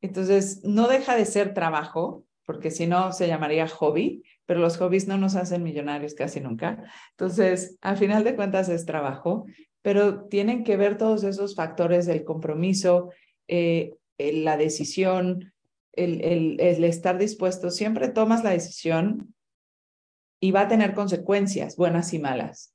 [0.02, 5.10] Entonces, no deja de ser trabajo, porque si no se llamaría hobby, pero los hobbies
[5.10, 6.82] no nos hacen millonarios casi nunca.
[7.12, 9.46] Entonces, al final de cuentas es trabajo,
[9.82, 13.10] pero tienen que ver todos esos factores del compromiso,
[13.50, 15.54] eh, la decisión,
[15.98, 17.70] el, el, estar dispuesto.
[17.70, 19.34] Siempre tomas la decisión
[20.40, 22.74] y va a tener consecuencias, buenas y malas.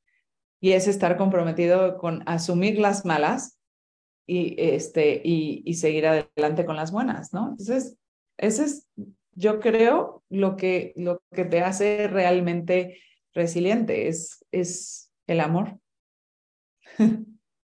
[0.61, 3.58] Y es estar comprometido con asumir las malas
[4.26, 7.50] y, este, y, y seguir adelante con las buenas, ¿no?
[7.50, 7.96] Entonces,
[8.37, 8.88] ese es,
[9.32, 12.98] yo creo, lo que, lo que te hace realmente
[13.35, 15.78] resiliente, es, es el amor.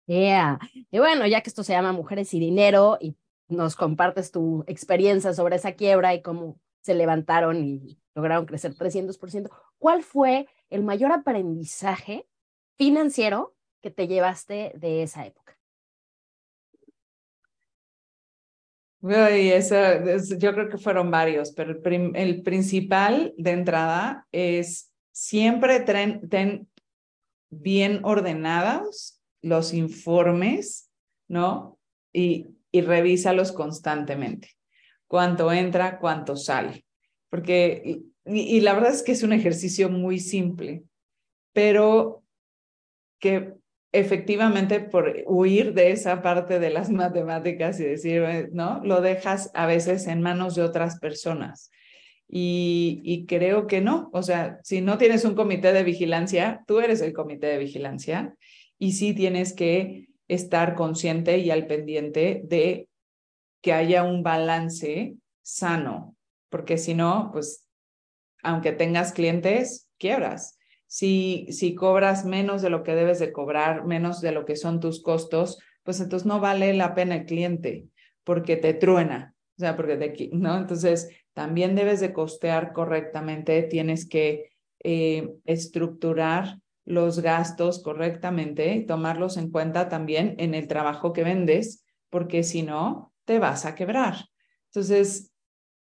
[0.07, 0.59] Yeah.
[0.91, 3.15] Y bueno, ya que esto se llama Mujeres y Dinero y
[3.47, 9.49] nos compartes tu experiencia sobre esa quiebra y cómo se levantaron y lograron crecer 300%,
[9.77, 12.27] ¿cuál fue el mayor aprendizaje
[12.77, 15.45] financiero que te llevaste de esa época?
[19.01, 26.67] yo creo que fueron varios, pero el, principal de entrada es siempre ten,
[27.51, 30.89] bien ordenados los informes,
[31.27, 31.77] ¿no?
[32.11, 34.49] Y, y revísalos constantemente.
[35.07, 36.85] Cuánto entra, cuánto sale.
[37.29, 40.83] Porque, y la verdad es que es un ejercicio muy simple,
[41.53, 42.21] pero
[43.17, 43.53] que
[43.93, 48.81] efectivamente por huir de esa parte de las matemáticas y decir, eh, ¿no?
[48.83, 51.71] Lo dejas a veces en manos de otras personas.
[52.27, 56.81] Y, y, creo que no, o sea, si no tienes un comité de vigilancia, tú
[56.81, 58.35] eres el comité de vigilancia
[58.77, 62.89] y sí tienes que estar consciente y al pendiente de
[63.61, 66.15] que haya un balance sano,
[66.49, 67.67] porque si no, pues,
[68.43, 70.55] aunque tengas clientes, quiebras
[70.87, 74.79] si, si cobras menos de lo que debes de cobrar, menos de lo que son
[74.79, 77.87] tus costos, pues entonces no vale la pena el cliente
[78.23, 80.57] porque te truena, o sea, porque de ¿no?
[80.57, 84.51] Entonces, también debes de costear correctamente, tienes que
[84.83, 91.83] eh, estructurar los gastos correctamente y tomarlos en cuenta también en el trabajo que vendes,
[92.09, 94.15] porque si no, te vas a quebrar.
[94.67, 95.33] Entonces,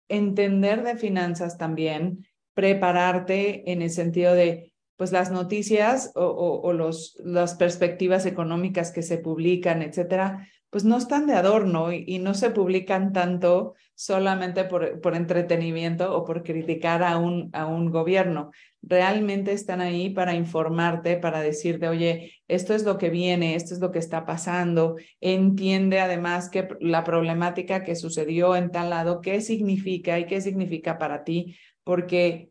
[0.09, 7.55] entender de finanzas también, prepararte en el sentido de pues las noticias o, los, las
[7.55, 13.13] perspectivas económicas que se publican, etcétera, pues no están de adorno y, no se publican
[13.13, 18.51] tanto solamente por, por, entretenimiento o por criticar a un, a un gobierno.
[18.83, 23.81] Realmente están ahí para informarte, para decirte, oye, esto es lo que viene, esto es
[23.81, 24.97] lo que está pasando.
[25.21, 30.99] Entiende además que la problemática que sucedió en tal lado, qué significa y qué significa
[30.99, 32.51] para ti, porque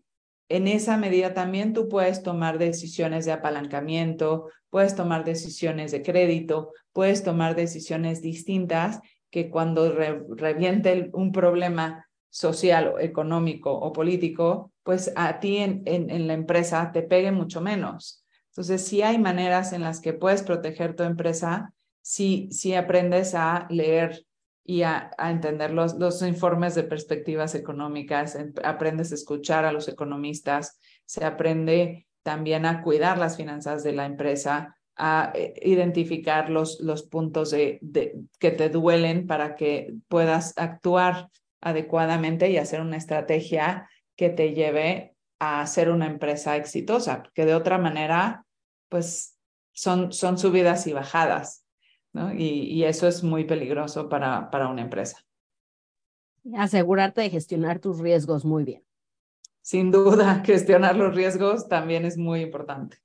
[0.49, 6.71] en esa medida también tú puedes tomar decisiones de apalancamiento, puedes tomar decisiones de crédito,
[6.93, 8.99] puedes tomar decisiones distintas
[9.31, 16.27] que cuando reviente un problema social, o económico o político, pues a ti en, en,
[16.27, 18.23] la empresa te pegue mucho menos.
[18.51, 23.65] Entonces, sí hay maneras en las que puedes proteger tu empresa si, si aprendes a
[23.71, 24.27] leer
[24.63, 30.79] y a, entender los, los, informes de perspectivas económicas, aprendes a escuchar a los economistas,
[31.03, 37.03] se aprende también a cuidar las finanzas de la empresa, a eh, identificar los, los
[37.03, 37.79] puntos de,
[38.37, 41.29] que te duelen para que puedas actuar
[41.61, 47.55] adecuadamente y hacer una estrategia que te lleve a ser una empresa exitosa, porque de
[47.55, 48.45] otra manera,
[48.89, 49.39] pues
[49.71, 51.63] son, son subidas y bajadas,
[52.11, 52.33] ¿no?
[52.33, 55.17] Y, y eso es muy peligroso para, para una empresa.
[56.57, 58.86] Asegurarte de gestionar tus riesgos muy bien.
[59.67, 62.99] Sin duda, gestionar los riesgos también es muy importante.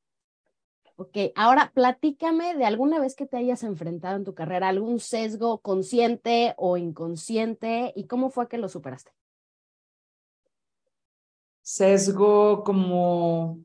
[0.94, 5.58] Ok, ahora platícame de alguna vez que te hayas enfrentado en tu carrera, algún sesgo
[5.58, 9.10] consciente o inconsciente y cómo fue que lo superaste.
[11.62, 13.58] Sesgo como...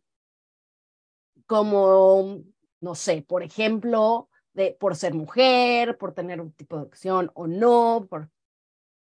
[1.45, 2.41] Como,
[2.81, 7.45] no sé, por ejemplo, de por ser mujer, por tener un tipo de acción o
[7.45, 8.31] no, por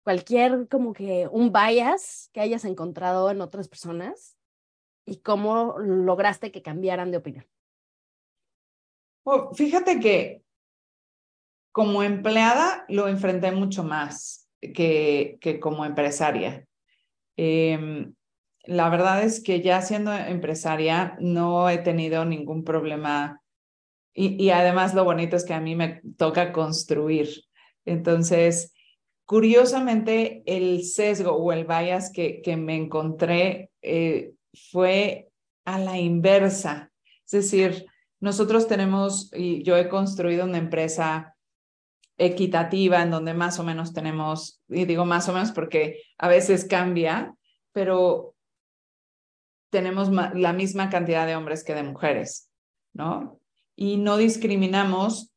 [0.04, 4.38] cualquier como que un bias que hayas encontrado en otras personas
[5.06, 7.46] y cómo lograste que cambiaran de opinión.
[9.54, 10.44] fíjate que
[11.72, 16.66] como empleada lo enfrenté mucho más que, que como empresaria.
[17.38, 18.14] Em,
[18.64, 23.42] la verdad es que ya siendo empresaria no he tenido ningún problema
[24.14, 27.30] y, y además lo bonito es que a mí me toca construir.
[27.86, 28.74] Entonces,
[29.30, 34.34] Curiosamente, el sesgo o el bias que, que me encontré eh,
[34.72, 35.30] fue
[35.66, 36.92] a la inversa.
[37.26, 37.86] Es decir,
[38.20, 41.36] nosotros tenemos, y yo he construido una empresa
[42.18, 46.66] equitativa en donde más o menos tenemos, y digo más o menos porque a veces
[46.66, 47.36] cambia,
[47.72, 48.34] pero
[49.70, 52.50] tenemos la misma cantidad de hombres que de mujeres,
[52.94, 53.40] ¿no?
[53.76, 55.32] Y no discriminamos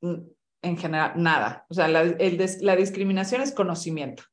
[0.00, 0.20] mm,
[0.62, 1.66] en general, nada.
[1.68, 4.24] O sea, la, la discriminación es conocimiento.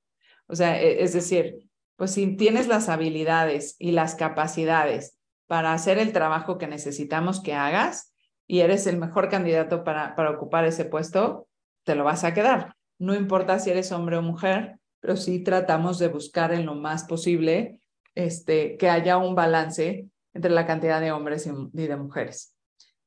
[0.48, 5.98] O sea, e, es decir, pues si tienes las habilidades y las capacidades para hacer
[5.98, 8.14] el trabajo que necesitamos que hagas
[8.46, 11.48] y eres el mejor candidato para, para ocupar ese puesto,
[11.84, 12.76] te lo vas a quedar.
[13.00, 17.04] No importa si eres hombre o mujer, pero sí tratamos de buscar en lo más
[17.06, 17.82] posible
[18.16, 22.57] este, que haya un balance entre la cantidad de hombres y de mujeres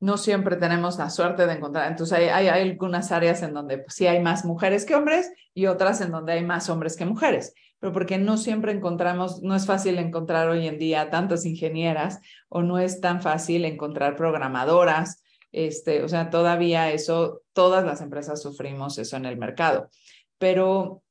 [0.01, 1.91] no siempre tenemos la suerte de encontrar.
[1.91, 5.67] Entonces hay, hay, algunas áreas en donde pues, sí hay más mujeres que hombres y
[5.67, 9.67] otras en donde hay más hombres que mujeres, pero porque no siempre encontramos, no es
[9.67, 15.23] fácil encontrar hoy en día tantas ingenieras o no es tan fácil encontrar programadoras.
[15.53, 19.91] Este, o sea, todavía eso, todas las empresas sufrimos eso en el mercado.
[20.39, 21.03] Pero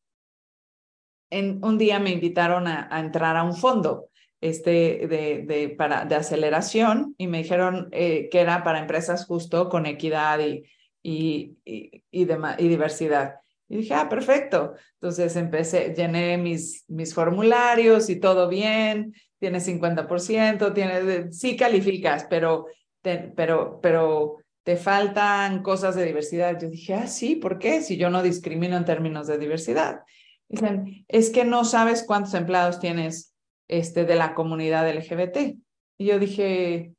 [1.29, 4.08] en, un día me invitaron a, a entrar a un fondo
[4.41, 9.69] este, de, de, para, de aceleración y me dijeron eh, que era para empresas justo
[9.69, 10.63] con equidad y,
[11.03, 13.35] y, y, y, y diversidad.
[13.67, 14.73] Y dije, ah, perfecto.
[14.93, 22.65] Entonces empecé, llené mis, mis formularios y todo bien, tienes 50%, tienes, sí calificas, pero,
[23.01, 26.59] pero, pero te faltan cosas de diversidad.
[26.59, 27.81] Yo dije, ah, sí, ¿por qué?
[27.81, 30.01] Si yo no discrimino en términos de diversidad.
[30.47, 33.35] Dicen, es que no sabes cuántos empleados tienes
[33.69, 35.55] este, de la comunidad LGBT.
[35.97, 36.93] Y yo dije,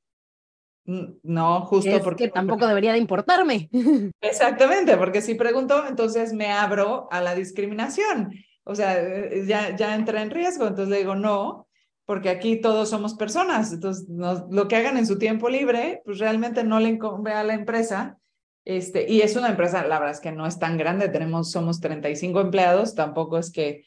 [0.86, 2.28] no, justo porque...
[2.28, 3.68] tampoco debería de importarme.
[4.20, 8.32] Exactamente, porque si pregunto, entonces me abro a la discriminación.
[8.64, 10.66] O sea, eh, ya, ya entra en riesgo.
[10.66, 11.68] Entonces le digo, no,
[12.06, 13.72] porque aquí todos somos personas.
[13.72, 17.54] Entonces, lo que hagan en su tiempo libre, pues realmente no le incumbe a la
[17.54, 18.18] empresa.
[18.64, 21.80] Este, y es una empresa, la verdad es que no es tan grande, tenemos, somos
[21.80, 23.84] 35 empleados, tampoco es que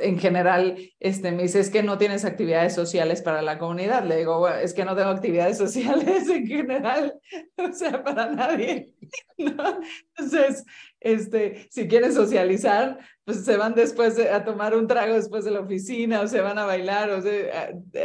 [0.00, 4.04] en general este, me dice, es que no tienes actividades sociales para la comunidad.
[4.04, 7.18] Le digo, es que no tengo actividades sociales en general,
[7.56, 8.92] o sea, para nadie.
[9.36, 10.64] Entonces,
[11.00, 15.60] este, si quieren socializar, pues se van después a tomar un trago después de la
[15.60, 17.50] oficina o se van a bailar o se,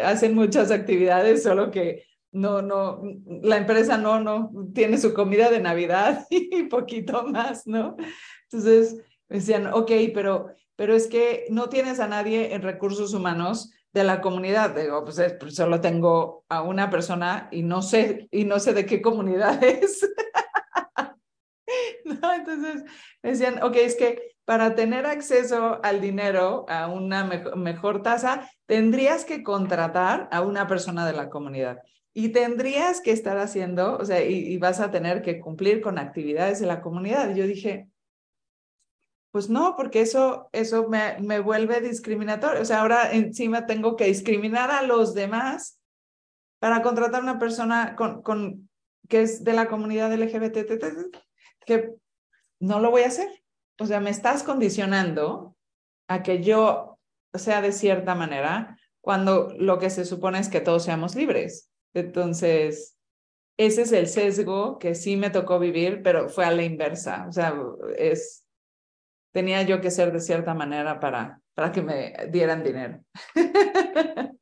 [0.03, 3.01] hacen muchas actividades, solo que no, no,
[3.43, 7.95] la empresa no, no, tiene su comida de Navidad y poquito más, ¿no?
[8.43, 8.95] Entonces,
[9.29, 14.03] me decían, ok, pero pero es que no tienes a nadie en recursos humanos de
[14.03, 14.75] la comunidad.
[14.75, 18.85] Digo, pues, pues, solo tengo a una persona y no sé, y no sé de
[18.85, 20.07] qué comunidad es.
[22.05, 22.83] Entonces
[23.21, 27.23] me decían, ok, es que para tener acceso al dinero a una
[27.55, 31.79] mejor tasa, tendrías que contratar a una persona de la comunidad
[32.13, 35.97] y tendrías que estar haciendo, o sea, y, y vas a tener que cumplir con
[35.97, 37.31] actividades de la comunidad.
[37.31, 37.87] Y yo dije,
[39.33, 42.61] pues no, porque eso, eso me, me vuelve discriminatorio.
[42.61, 45.79] O sea, ahora encima tengo que discriminar a los demás
[46.59, 48.69] para contratar a una persona con, con,
[49.09, 50.71] que es de la comunidad LGBT,
[51.65, 51.95] que
[52.59, 53.27] no lo voy a hacer.
[53.79, 55.55] O sea, me estás condicionando
[56.07, 56.99] a que yo
[57.33, 61.71] sea de cierta manera cuando lo que se supone es que todos seamos libres.
[61.95, 62.99] Entonces,
[63.57, 67.25] ese es el sesgo que sí me tocó vivir, pero fue a la inversa.
[67.27, 67.59] O sea,
[67.97, 68.42] es,
[69.33, 73.03] tenía yo que ser de cierta manera para, para que me dieran dinero.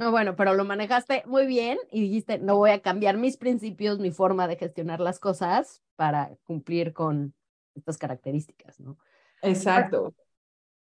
[0.00, 3.98] No, bueno, pero lo manejaste muy bien y dijiste, no voy a cambiar mis principios,
[3.98, 7.34] mi forma de gestionar las cosas para cumplir con
[7.74, 8.96] estas características, ¿no?
[9.42, 10.14] Exacto.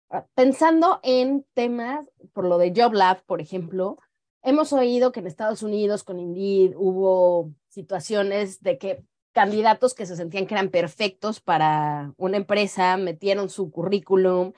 [0.09, 3.99] Ah, pensando en temas, por lo de Job Lab, por ejemplo,
[4.41, 9.03] hemos oído que en Estados Unidos con Indeed hubo situaciones de que
[9.35, 14.53] candidatos que se sentían que eran perfectos para una empresa metieron su currículum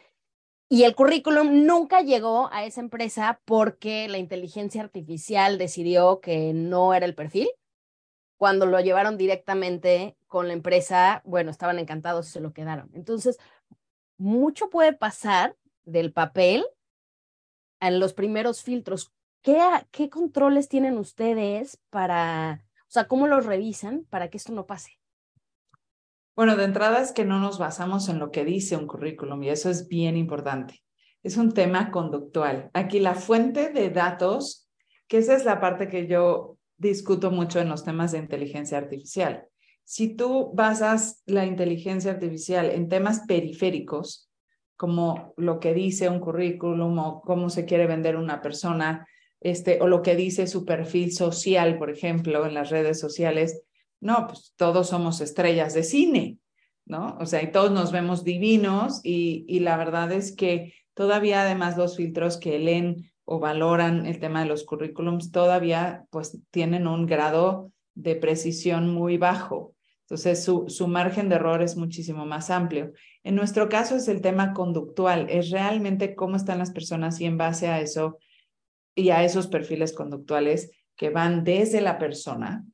[0.69, 6.93] y el currículum nunca llegó a esa empresa porque la inteligencia artificial decidió que no
[6.93, 7.49] era el perfil.
[8.37, 12.91] Cuando lo llevaron directamente con la empresa, bueno, estaban encantados y se lo quedaron.
[12.93, 13.39] Entonces,
[14.17, 15.55] mucho puede pasar
[15.85, 16.67] del papel
[17.79, 19.11] en los primeros filtros.
[19.41, 19.57] ¿Qué,
[19.89, 24.91] qué controles tienen ustedes para, o sea, cómo los revisan para que esto no pase?
[26.35, 29.49] Bueno, de entrada es que no nos basamos en lo que dice un currículum y
[29.49, 30.83] eso es bien importante.
[31.23, 32.69] Es un tema conductual.
[32.73, 34.69] Aquí la fuente de datos,
[35.07, 39.47] que esa es la parte que yo discuto mucho en los temas de inteligencia artificial.
[39.83, 44.29] Si tú basas la inteligencia artificial en temas periféricos,
[44.75, 49.07] como lo que dice un currículum o cómo se quiere vender una persona,
[49.41, 53.61] este, o lo que dice su perfil social, por ejemplo, en las redes sociales,
[53.99, 56.37] no, pues todos somos estrellas de cine,
[56.85, 57.17] ¿no?
[57.19, 61.77] O sea, y todos nos vemos divinos y, y la verdad es que todavía además
[61.77, 67.05] los filtros que leen o valoran el tema de los currículums todavía pues tienen un
[67.05, 69.73] grado de precisión muy bajo.
[70.03, 72.93] Entonces, su, su margen de error es muchísimo más amplio.
[73.23, 77.37] En nuestro caso es el tema conductual, es realmente cómo están las personas y en
[77.37, 78.17] base a eso
[78.97, 82.65] y a esos perfiles conductuales que van desde la persona,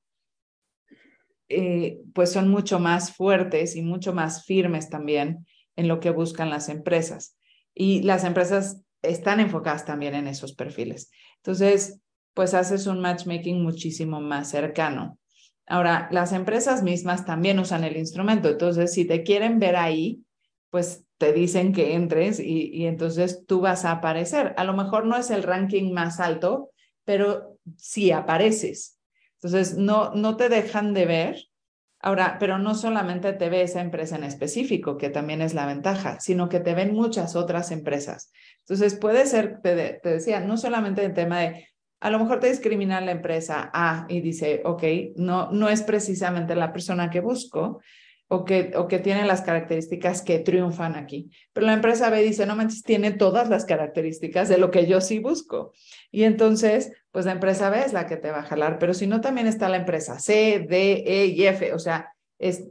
[1.50, 5.46] eh, pues son mucho más fuertes y mucho más firmes también
[5.76, 7.38] en lo que buscan las empresas.
[7.76, 11.12] Y las empresas están enfocadas también en esos perfiles.
[11.38, 12.00] Entonces,
[12.34, 15.20] pues haces un matchmaking muchísimo más cercano.
[15.66, 18.48] Ahora, las empresas mismas también usan el instrumento.
[18.48, 20.24] Entonces, si te quieren ver ahí,
[20.70, 24.54] pues te dicen que entres y, entonces tú vas a aparecer.
[24.58, 26.72] A lo mejor no es el ranking más alto,
[27.06, 29.00] pero sí apareces.
[29.36, 31.38] Entonces, no, no te dejan de ver.
[32.02, 36.20] Ahora, pero no solamente te ve esa empresa en específico, que también es la ventaja,
[36.20, 38.30] sino que te ven muchas otras empresas.
[38.60, 41.70] Entonces, puede ser, te, te decía, no solamente el tema de,
[42.02, 44.84] a lo mejor te discrimina la empresa A y dice, ok,
[45.16, 47.80] no, no es precisamente la persona que busco,
[48.34, 51.30] o que, o que tiene las características que triunfan aquí.
[51.54, 55.02] Pero la empresa B dice, no manches, tiene todas las características de lo que yo
[55.02, 55.72] sí busco.
[56.10, 59.06] Y entonces, pues la empresa B es la que te va a jalar, pero si
[59.06, 61.74] no, también está la empresa C, D, E y F.
[61.74, 62.68] O sea, es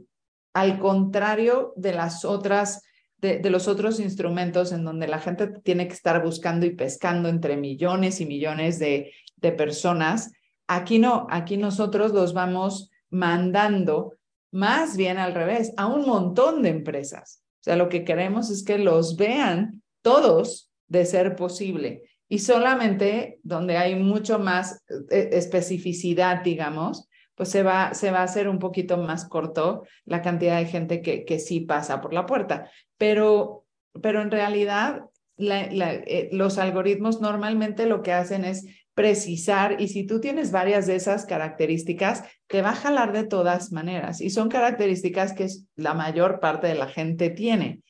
[0.53, 2.83] al contrario de las otras,
[3.19, 7.55] de los otros instrumentos en donde la gente tiene que estar buscando y pescando entre
[7.55, 10.33] millones y millones de, de personas.
[10.67, 14.17] Aquí no, aquí nosotros los vamos mandando
[14.53, 17.43] más bien al revés, a un montón de empresas.
[17.61, 23.39] O sea, lo que queremos es que los vean todos de ser posible y solamente
[23.43, 28.59] donde hay mucho más eh, especificidad, digamos, pues se va, se va a hacer un
[28.59, 32.69] poquito más corto la cantidad de gente que, que sí pasa por la puerta.
[32.97, 33.65] Pero,
[34.01, 35.05] pero en realidad
[35.37, 40.95] eh, los algoritmos normalmente lo que hacen es precisar y si tú tienes varias de
[40.95, 46.39] esas características, te va a jalar de todas maneras y son características que la mayor
[46.39, 47.81] parte de la gente tiene.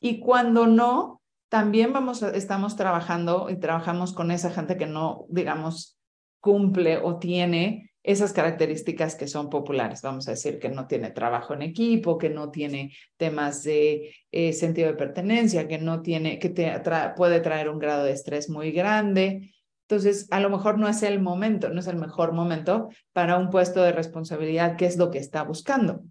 [0.00, 5.98] Y cuando no, también vamos estamos trabajando y trabajamos con esa gente que no, digamos,
[6.40, 10.00] cumple o tiene esas características que son populares.
[10.02, 14.52] Vamos a decir que no tiene trabajo en equipo, que no tiene temas de eh,
[14.52, 16.72] sentido de pertenencia, que no tiene, que te
[17.14, 19.52] puede traer un grado de estrés muy grande.
[19.90, 23.50] Entonces, a lo mejor no es el momento, no es el mejor momento para un
[23.50, 26.04] puesto de responsabilidad, que es lo que está buscando.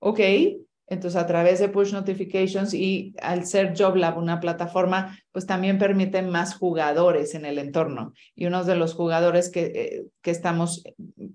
[0.00, 0.18] Ok,
[0.88, 6.30] entonces a través de push notifications y al ser JobLab una plataforma, pues también permiten
[6.30, 8.12] más jugadores en el entorno.
[8.34, 10.82] Y uno de los jugadores que, eh, que estamos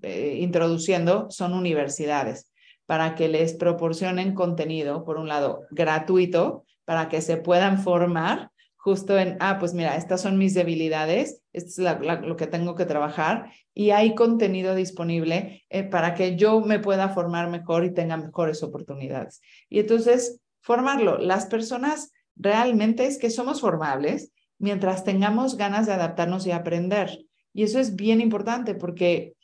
[0.02, 2.52] eh, introduciendo son universidades
[2.84, 8.50] para que les proporcionen contenido, por un lado, gratuito, para que se puedan formar
[8.88, 12.86] justo en, ah, pues mira, estas son mis debilidades, esto es lo que tengo que
[12.86, 18.16] trabajar y hay contenido disponible eh, para que yo me pueda formar mejor y tenga
[18.16, 19.42] mejores oportunidades.
[19.68, 21.18] Y entonces, formarlo.
[21.18, 27.26] Las personas realmente es que somos formables mientras tengamos ganas de adaptarnos y aprender.
[27.52, 29.34] Y eso es bien importante porque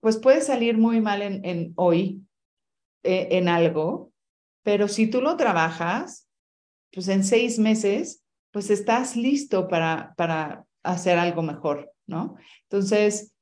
[0.00, 2.22] pues puede salir muy mal en, en hoy,
[3.02, 4.12] eh, en algo,
[4.62, 6.28] pero si tú lo trabajas,
[6.92, 8.22] pues en seis meses,
[8.56, 12.36] pues estás listo para, para hacer algo mejor, ¿no?
[12.62, 13.34] Entonces,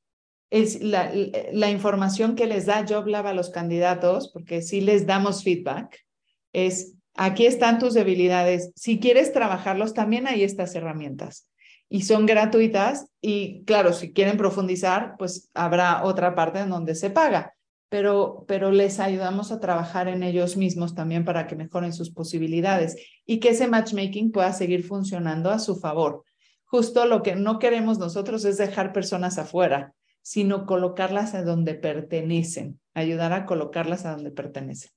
[0.51, 1.13] es la,
[1.53, 6.01] la información que les da JobLab a los candidatos, porque si les damos feedback,
[6.53, 8.73] es aquí están tus debilidades.
[8.75, 11.49] Si quieres trabajarlos, también hay estas herramientas
[11.89, 17.11] y son gratuitas y claro, si quieren profundizar, pues habrá otra parte en donde se
[17.11, 17.54] paga,
[17.95, 22.97] pero, pero les ayudamos a trabajar en ellos mismos también para que mejoren sus posibilidades
[23.25, 26.25] y que ese matchmaking pueda seguir funcionando a su favor.
[26.65, 32.81] Justo lo que no queremos nosotros es dejar personas afuera, sino colocarlas a donde pertenecen,
[32.95, 34.91] ayudar a colocarlas a donde pertenecen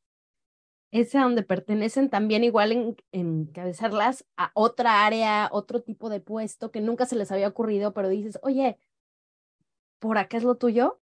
[0.90, 6.72] es a donde pertenecen también igual en, encabezarlas a otra área, otro tipo de puesto
[6.72, 8.80] que nunca se les había ocurrido, pero dices, oye,
[10.00, 11.00] ¿por acá es lo tuyo?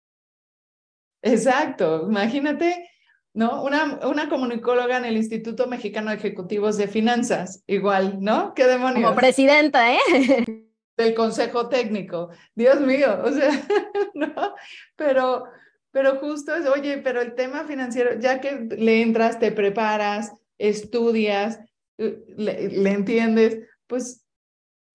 [1.21, 2.89] Exacto, imagínate,
[3.33, 3.63] ¿no?
[3.63, 8.53] Una, una comunicóloga en el Instituto Mexicano de Ejecutivos de Finanzas, igual, ¿no?
[8.53, 9.03] ¿Qué demonios?
[9.03, 9.99] Como presidenta, ¿eh?
[10.97, 13.51] Del Consejo Técnico, Dios mío, o sea,
[14.13, 14.55] ¿no?
[14.97, 15.45] Pero
[15.91, 21.59] pero justo es, oye, pero el tema financiero, ya que le entras, te preparas, estudias,
[21.97, 24.25] eh, le, entiendes, pues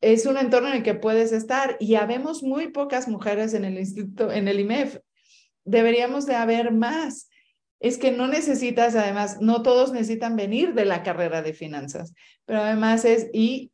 [0.01, 3.79] es un entorno en el que puedes estar y habemos muy pocas mujeres en el
[3.79, 4.99] instituto, en el IMEF.
[5.65, 7.29] Deberíamos de haber más.
[7.81, 12.15] Es que no necesitas, además, no todos necesitan venir de la carrera de finanzas,
[12.47, 13.73] pero además es, y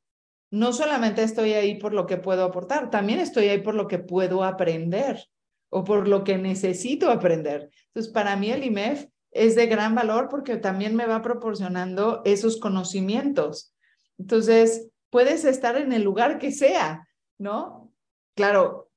[0.51, 3.99] no solamente estoy ahí por lo que puedo aportar, también estoy ahí por lo que
[3.99, 5.25] puedo aprender
[5.69, 7.71] o por lo que necesito aprender.
[7.87, 12.59] Entonces, para mí el IMEF es de gran valor porque también me va proporcionando esos
[12.59, 13.73] conocimientos.
[14.19, 17.07] Entonces, puedes estar en el lugar que sea,
[17.39, 17.93] ¿no?
[18.35, 18.91] Claro,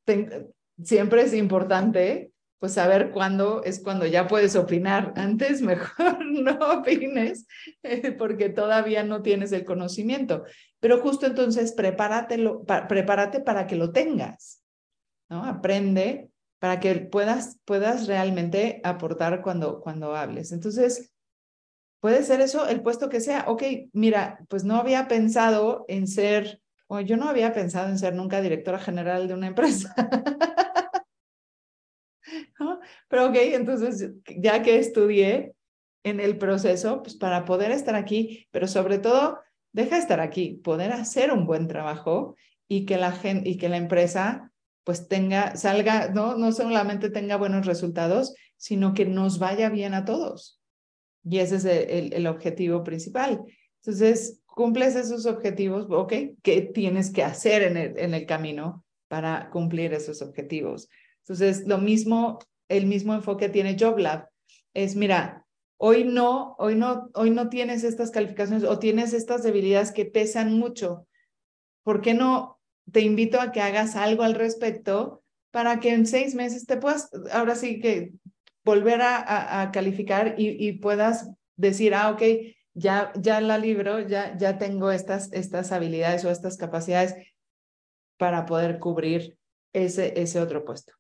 [0.84, 2.33] siempre es importante
[2.64, 5.12] pues saber cuándo es cuando ya puedes opinar.
[5.18, 7.46] Antes mejor no opines
[7.84, 10.46] eh, porque todavía no tienes el conocimiento.
[10.80, 14.64] Pero justo entonces prepáratelo, prepárate para que lo tengas,
[15.30, 15.44] ¿no?
[15.44, 20.54] Aprende para que puedas, puedas realmente aportar cuando, cuando hables.
[20.54, 21.12] Entonces,
[22.00, 23.44] puede ser eso el puesto que sea.
[23.50, 28.16] Ok, mira, pues no había pensado en ser, o yo no había pensado en ser
[28.16, 29.94] nunca directora general de una empresa.
[33.08, 35.54] Pero ok, entonces ya que estudié
[36.04, 39.40] en el proceso, pues para poder estar aquí, pero sobre todo,
[39.72, 42.36] deja estar aquí, poder hacer un buen trabajo
[42.68, 44.52] y que la gente y que la empresa
[44.84, 50.04] pues tenga, salga, no, no solamente tenga buenos resultados, sino que nos vaya bien a
[50.04, 50.60] todos.
[51.24, 53.42] Y ese es el, el objetivo principal.
[53.82, 59.50] Entonces, cumples esos objetivos, ok, ¿qué tienes que hacer en el, en el camino para
[59.52, 60.90] cumplir esos objetivos?
[61.24, 64.28] Entonces, lo mismo, el mismo enfoque tiene JobLab.
[64.74, 65.46] Es, mira,
[65.78, 70.58] hoy no, hoy no, hoy no tienes estas calificaciones o tienes estas debilidades que pesan
[70.58, 71.08] mucho.
[71.84, 72.60] ¿Por qué no
[72.92, 77.10] te invito a que hagas algo al respecto para que en seis meses te puedas,
[77.32, 78.14] ahora sí que
[78.66, 82.22] volver a, calificar y, y, puedas decir, ah, ok,
[82.74, 87.16] ya, ya la libro, ya, ya tengo estas, estas habilidades o estas capacidades
[88.18, 89.38] para poder cubrir
[89.74, 90.94] ese, ese otro puesto.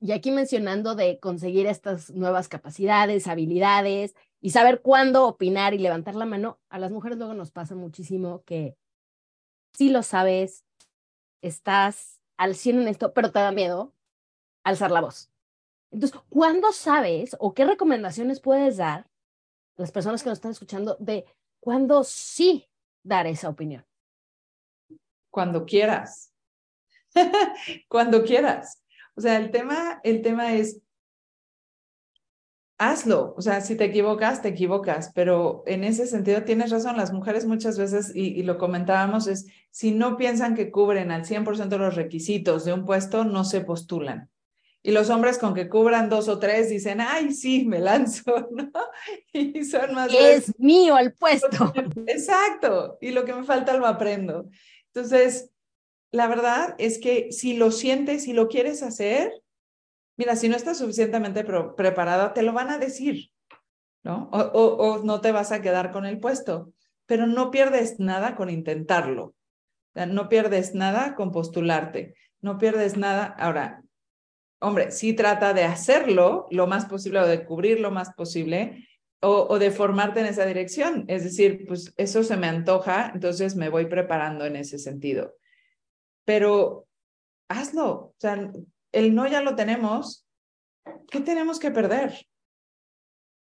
[0.00, 6.14] Y aquí mencionando de conseguir estas nuevas capacidades, habilidades y saber cuándo opinar y levantar
[6.14, 8.76] la mano, a las mujeres luego nos pasa muchísimo que
[9.74, 10.64] sí lo sabes,
[11.42, 13.92] estás al 100 en esto, pero te da miedo
[14.64, 15.30] alzar la voz.
[15.90, 20.96] Entonces, ¿cuándo sabes o qué recomendaciones puedes dar a las personas que nos están escuchando
[20.98, 21.26] de
[21.60, 22.66] cuándo sí
[23.02, 23.84] dar esa opinión?
[25.30, 26.32] Cuando quieras.
[27.88, 28.82] Cuando quieras.
[29.16, 30.80] O sea, el tema, el tema es,
[32.78, 33.34] hazlo.
[33.36, 36.96] O sea, si te equivocas, te equivocas, pero en ese sentido tienes razón.
[36.96, 41.78] Las mujeres muchas veces, y, lo comentábamos, es si no piensan que cubren al 100%
[41.78, 44.30] los requisitos de un puesto, no se postulan.
[44.82, 48.70] Y los hombres con que cubran dos o tres dicen, ay, sí, me lanzo, ¿no?
[49.32, 50.12] Y son más...
[50.16, 51.72] Es mío el puesto.
[52.06, 52.98] Exacto.
[53.00, 54.48] Y lo que me falta lo aprendo.
[54.94, 55.50] Entonces,
[56.12, 59.32] la verdad es que si lo sientes y lo quieres hacer,
[60.16, 63.30] mira, si no estás suficientemente preparada, te lo van a decir,
[64.02, 64.28] ¿no?
[64.32, 66.72] O, o, no te vas a quedar con el puesto,
[67.06, 69.34] pero no pierdes nada con intentarlo.
[69.94, 73.24] No pierdes nada con postularte, no pierdes nada.
[73.38, 73.82] Ahora,
[74.60, 78.86] hombre, sí trata de hacerlo lo más posible o de cubrir lo más posible
[79.20, 81.06] o, o, de formarte en esa dirección.
[81.08, 85.34] Es decir, pues eso se me antoja, entonces me voy preparando en ese sentido.
[86.26, 86.86] Pero
[87.48, 88.52] hazlo, o sea,
[88.92, 90.26] el no ya lo tenemos,
[91.10, 92.26] ¿qué tenemos que perder?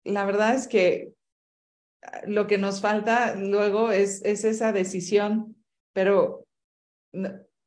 [0.04, 1.14] La verdad es que
[2.04, 5.56] ah, lo que nos falta luego es, es esa decisión,
[5.94, 6.46] pero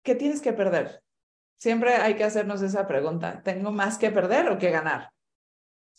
[0.04, 1.02] ¿qué tienes que perder?
[1.58, 3.42] Siempre hay que hacernos esa pregunta.
[3.42, 5.10] ¿Tengo más que perder o que ganar?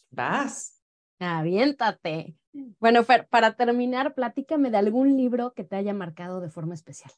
[0.09, 0.81] Vas.
[1.19, 2.35] Aviéntate.
[2.79, 7.11] Bueno, para terminar, platícame de algún libro que te haya marcado de forma especial.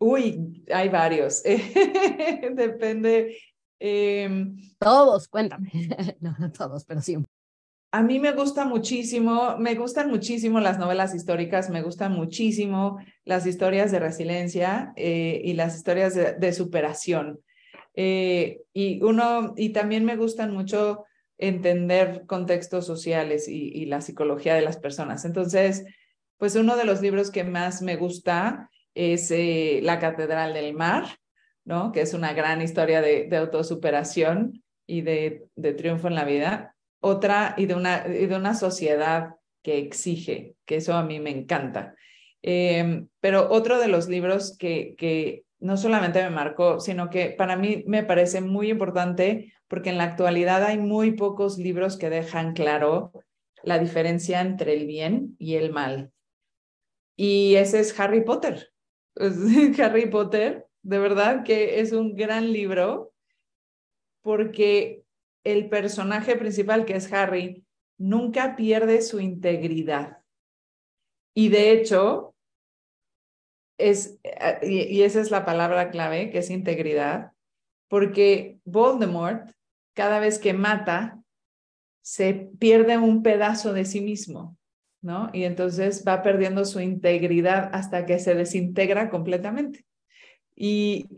[0.00, 1.42] Uy, hay varios.
[2.54, 3.36] Depende.
[3.78, 5.70] Em, todos, cuéntame.
[6.20, 7.16] no, no todos, pero sí.
[7.92, 13.46] A mí me gusta muchísimo, me gustan muchísimo las novelas históricas, me gustan muchísimo las
[13.46, 17.40] historias de resiliencia eh, y las historias de, superación.
[17.94, 21.04] Eh, y uno, y también me gustan mucho
[21.36, 25.24] entender contextos sociales y, la psicología de las personas.
[25.24, 25.84] Entonces,
[26.38, 31.04] pues uno de los libros que más me gusta es eh, La Catedral del Mar,
[31.64, 31.92] ¿no?
[31.92, 37.54] Que es una gran historia de, de autosuperación y de, triunfo en la vida otra
[37.56, 41.94] y de una, de una sociedad que exige, que eso a mí me encanta.
[42.42, 47.56] Em, pero otro de los libros que, que no solamente me marcó, sino que para
[47.56, 52.54] mí me parece muy importante porque en la actualidad hay muy pocos libros que dejan
[52.54, 53.12] claro
[53.62, 56.12] la diferencia entre el bien y el mal.
[57.16, 58.72] Y ese es Harry Potter.
[59.78, 63.12] Harry Potter, de verdad que es un gran libro
[64.22, 65.04] porque
[65.44, 67.64] el personaje principal, que es Harry,
[67.98, 70.18] nunca pierde su integridad.
[71.34, 72.34] Y de hecho,
[73.78, 74.18] es,
[74.62, 77.32] y, esa es la palabra clave, que es integridad,
[77.88, 79.50] porque Voldemort,
[79.94, 81.22] cada vez que mata,
[82.02, 84.56] se pierde un pedazo de sí mismo,
[85.02, 85.30] ¿no?
[85.32, 89.84] Y entonces va perdiendo su integridad hasta que se desintegra completamente.
[90.54, 91.08] Y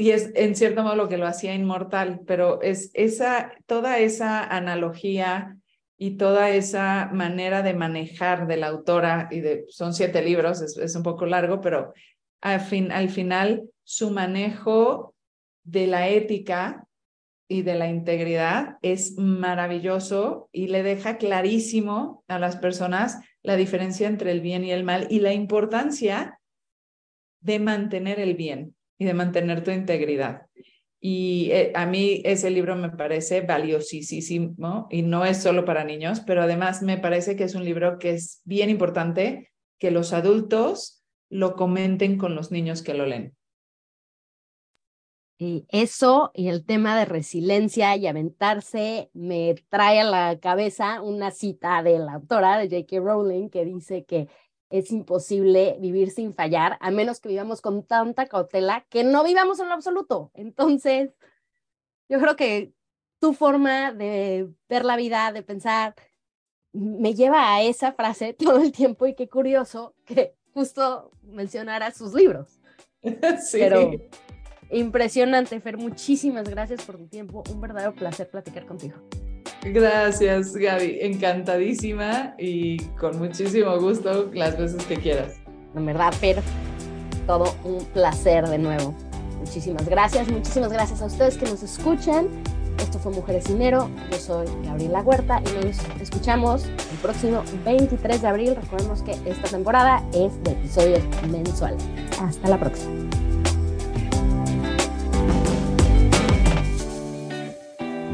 [0.00, 4.42] y es en cierto modo lo que lo hacía inmortal, pero es esa, toda esa
[4.42, 5.58] analogía
[5.98, 10.96] y toda esa manera de manejar de la autora, y de, son siete libros, es,
[10.96, 11.92] un poco largo, pero
[12.40, 15.14] al, fin, al final su manejo
[15.64, 16.86] de la ética
[17.50, 24.06] y de la integridad es maravilloso y le deja clarísimo a las personas la diferencia
[24.06, 26.38] entre el bien y el mal y la importancia
[27.40, 30.42] de mantener el bien y de mantener tu integridad.
[31.00, 36.20] Y eh, a mí ese libro me parece valiosísimo y no es solo para niños,
[36.20, 41.02] pero además me parece que es un libro que es bien importante que los adultos
[41.30, 43.34] lo comenten con los niños que lo leen.
[45.42, 51.30] Y eso y el tema de resiliencia y aventarse me trae a la cabeza una
[51.30, 53.00] cita de la autora de J.K.
[53.02, 54.28] Rowling que dice que
[54.68, 59.58] es imposible vivir sin fallar, a menos que vivamos con tanta cautela que no vivamos
[59.60, 60.30] en lo absoluto.
[60.34, 61.14] Entonces,
[62.10, 62.74] yo creo que
[63.18, 65.94] tu forma de ver la vida, de pensar,
[66.74, 72.12] me lleva a esa frase todo el tiempo y qué curioso que justo mencionara sus
[72.12, 72.58] libros.
[73.40, 73.58] Sí.
[73.58, 73.92] Pero
[74.70, 75.76] impresionante, Fer.
[75.76, 77.42] Muchísimas gracias por tu tiempo.
[77.52, 78.96] Un verdadero placer platicar contigo.
[79.62, 80.98] Gracias, Gaby.
[81.02, 85.34] Encantadísima y con muchísimo gusto las veces que quieras.
[85.74, 86.42] En verdad, Fer,
[87.26, 88.94] todo un placer de nuevo.
[89.38, 92.28] Muchísimas gracias, muchísimas gracias a ustedes que nos escuchan.
[92.78, 93.90] Esto fue Mujeres Dinero.
[94.10, 98.56] Yo soy Gabriela Huerta y nos escuchamos el próximo 23 de abril.
[98.56, 101.82] Recordemos que esta temporada es de episodios mensuales.
[102.20, 103.29] Hasta la próxima.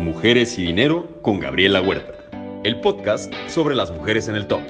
[0.06, 2.14] Mujeres y Dinero con Gabriela Huerta,
[2.62, 4.60] el podcast sobre las mujeres en el top.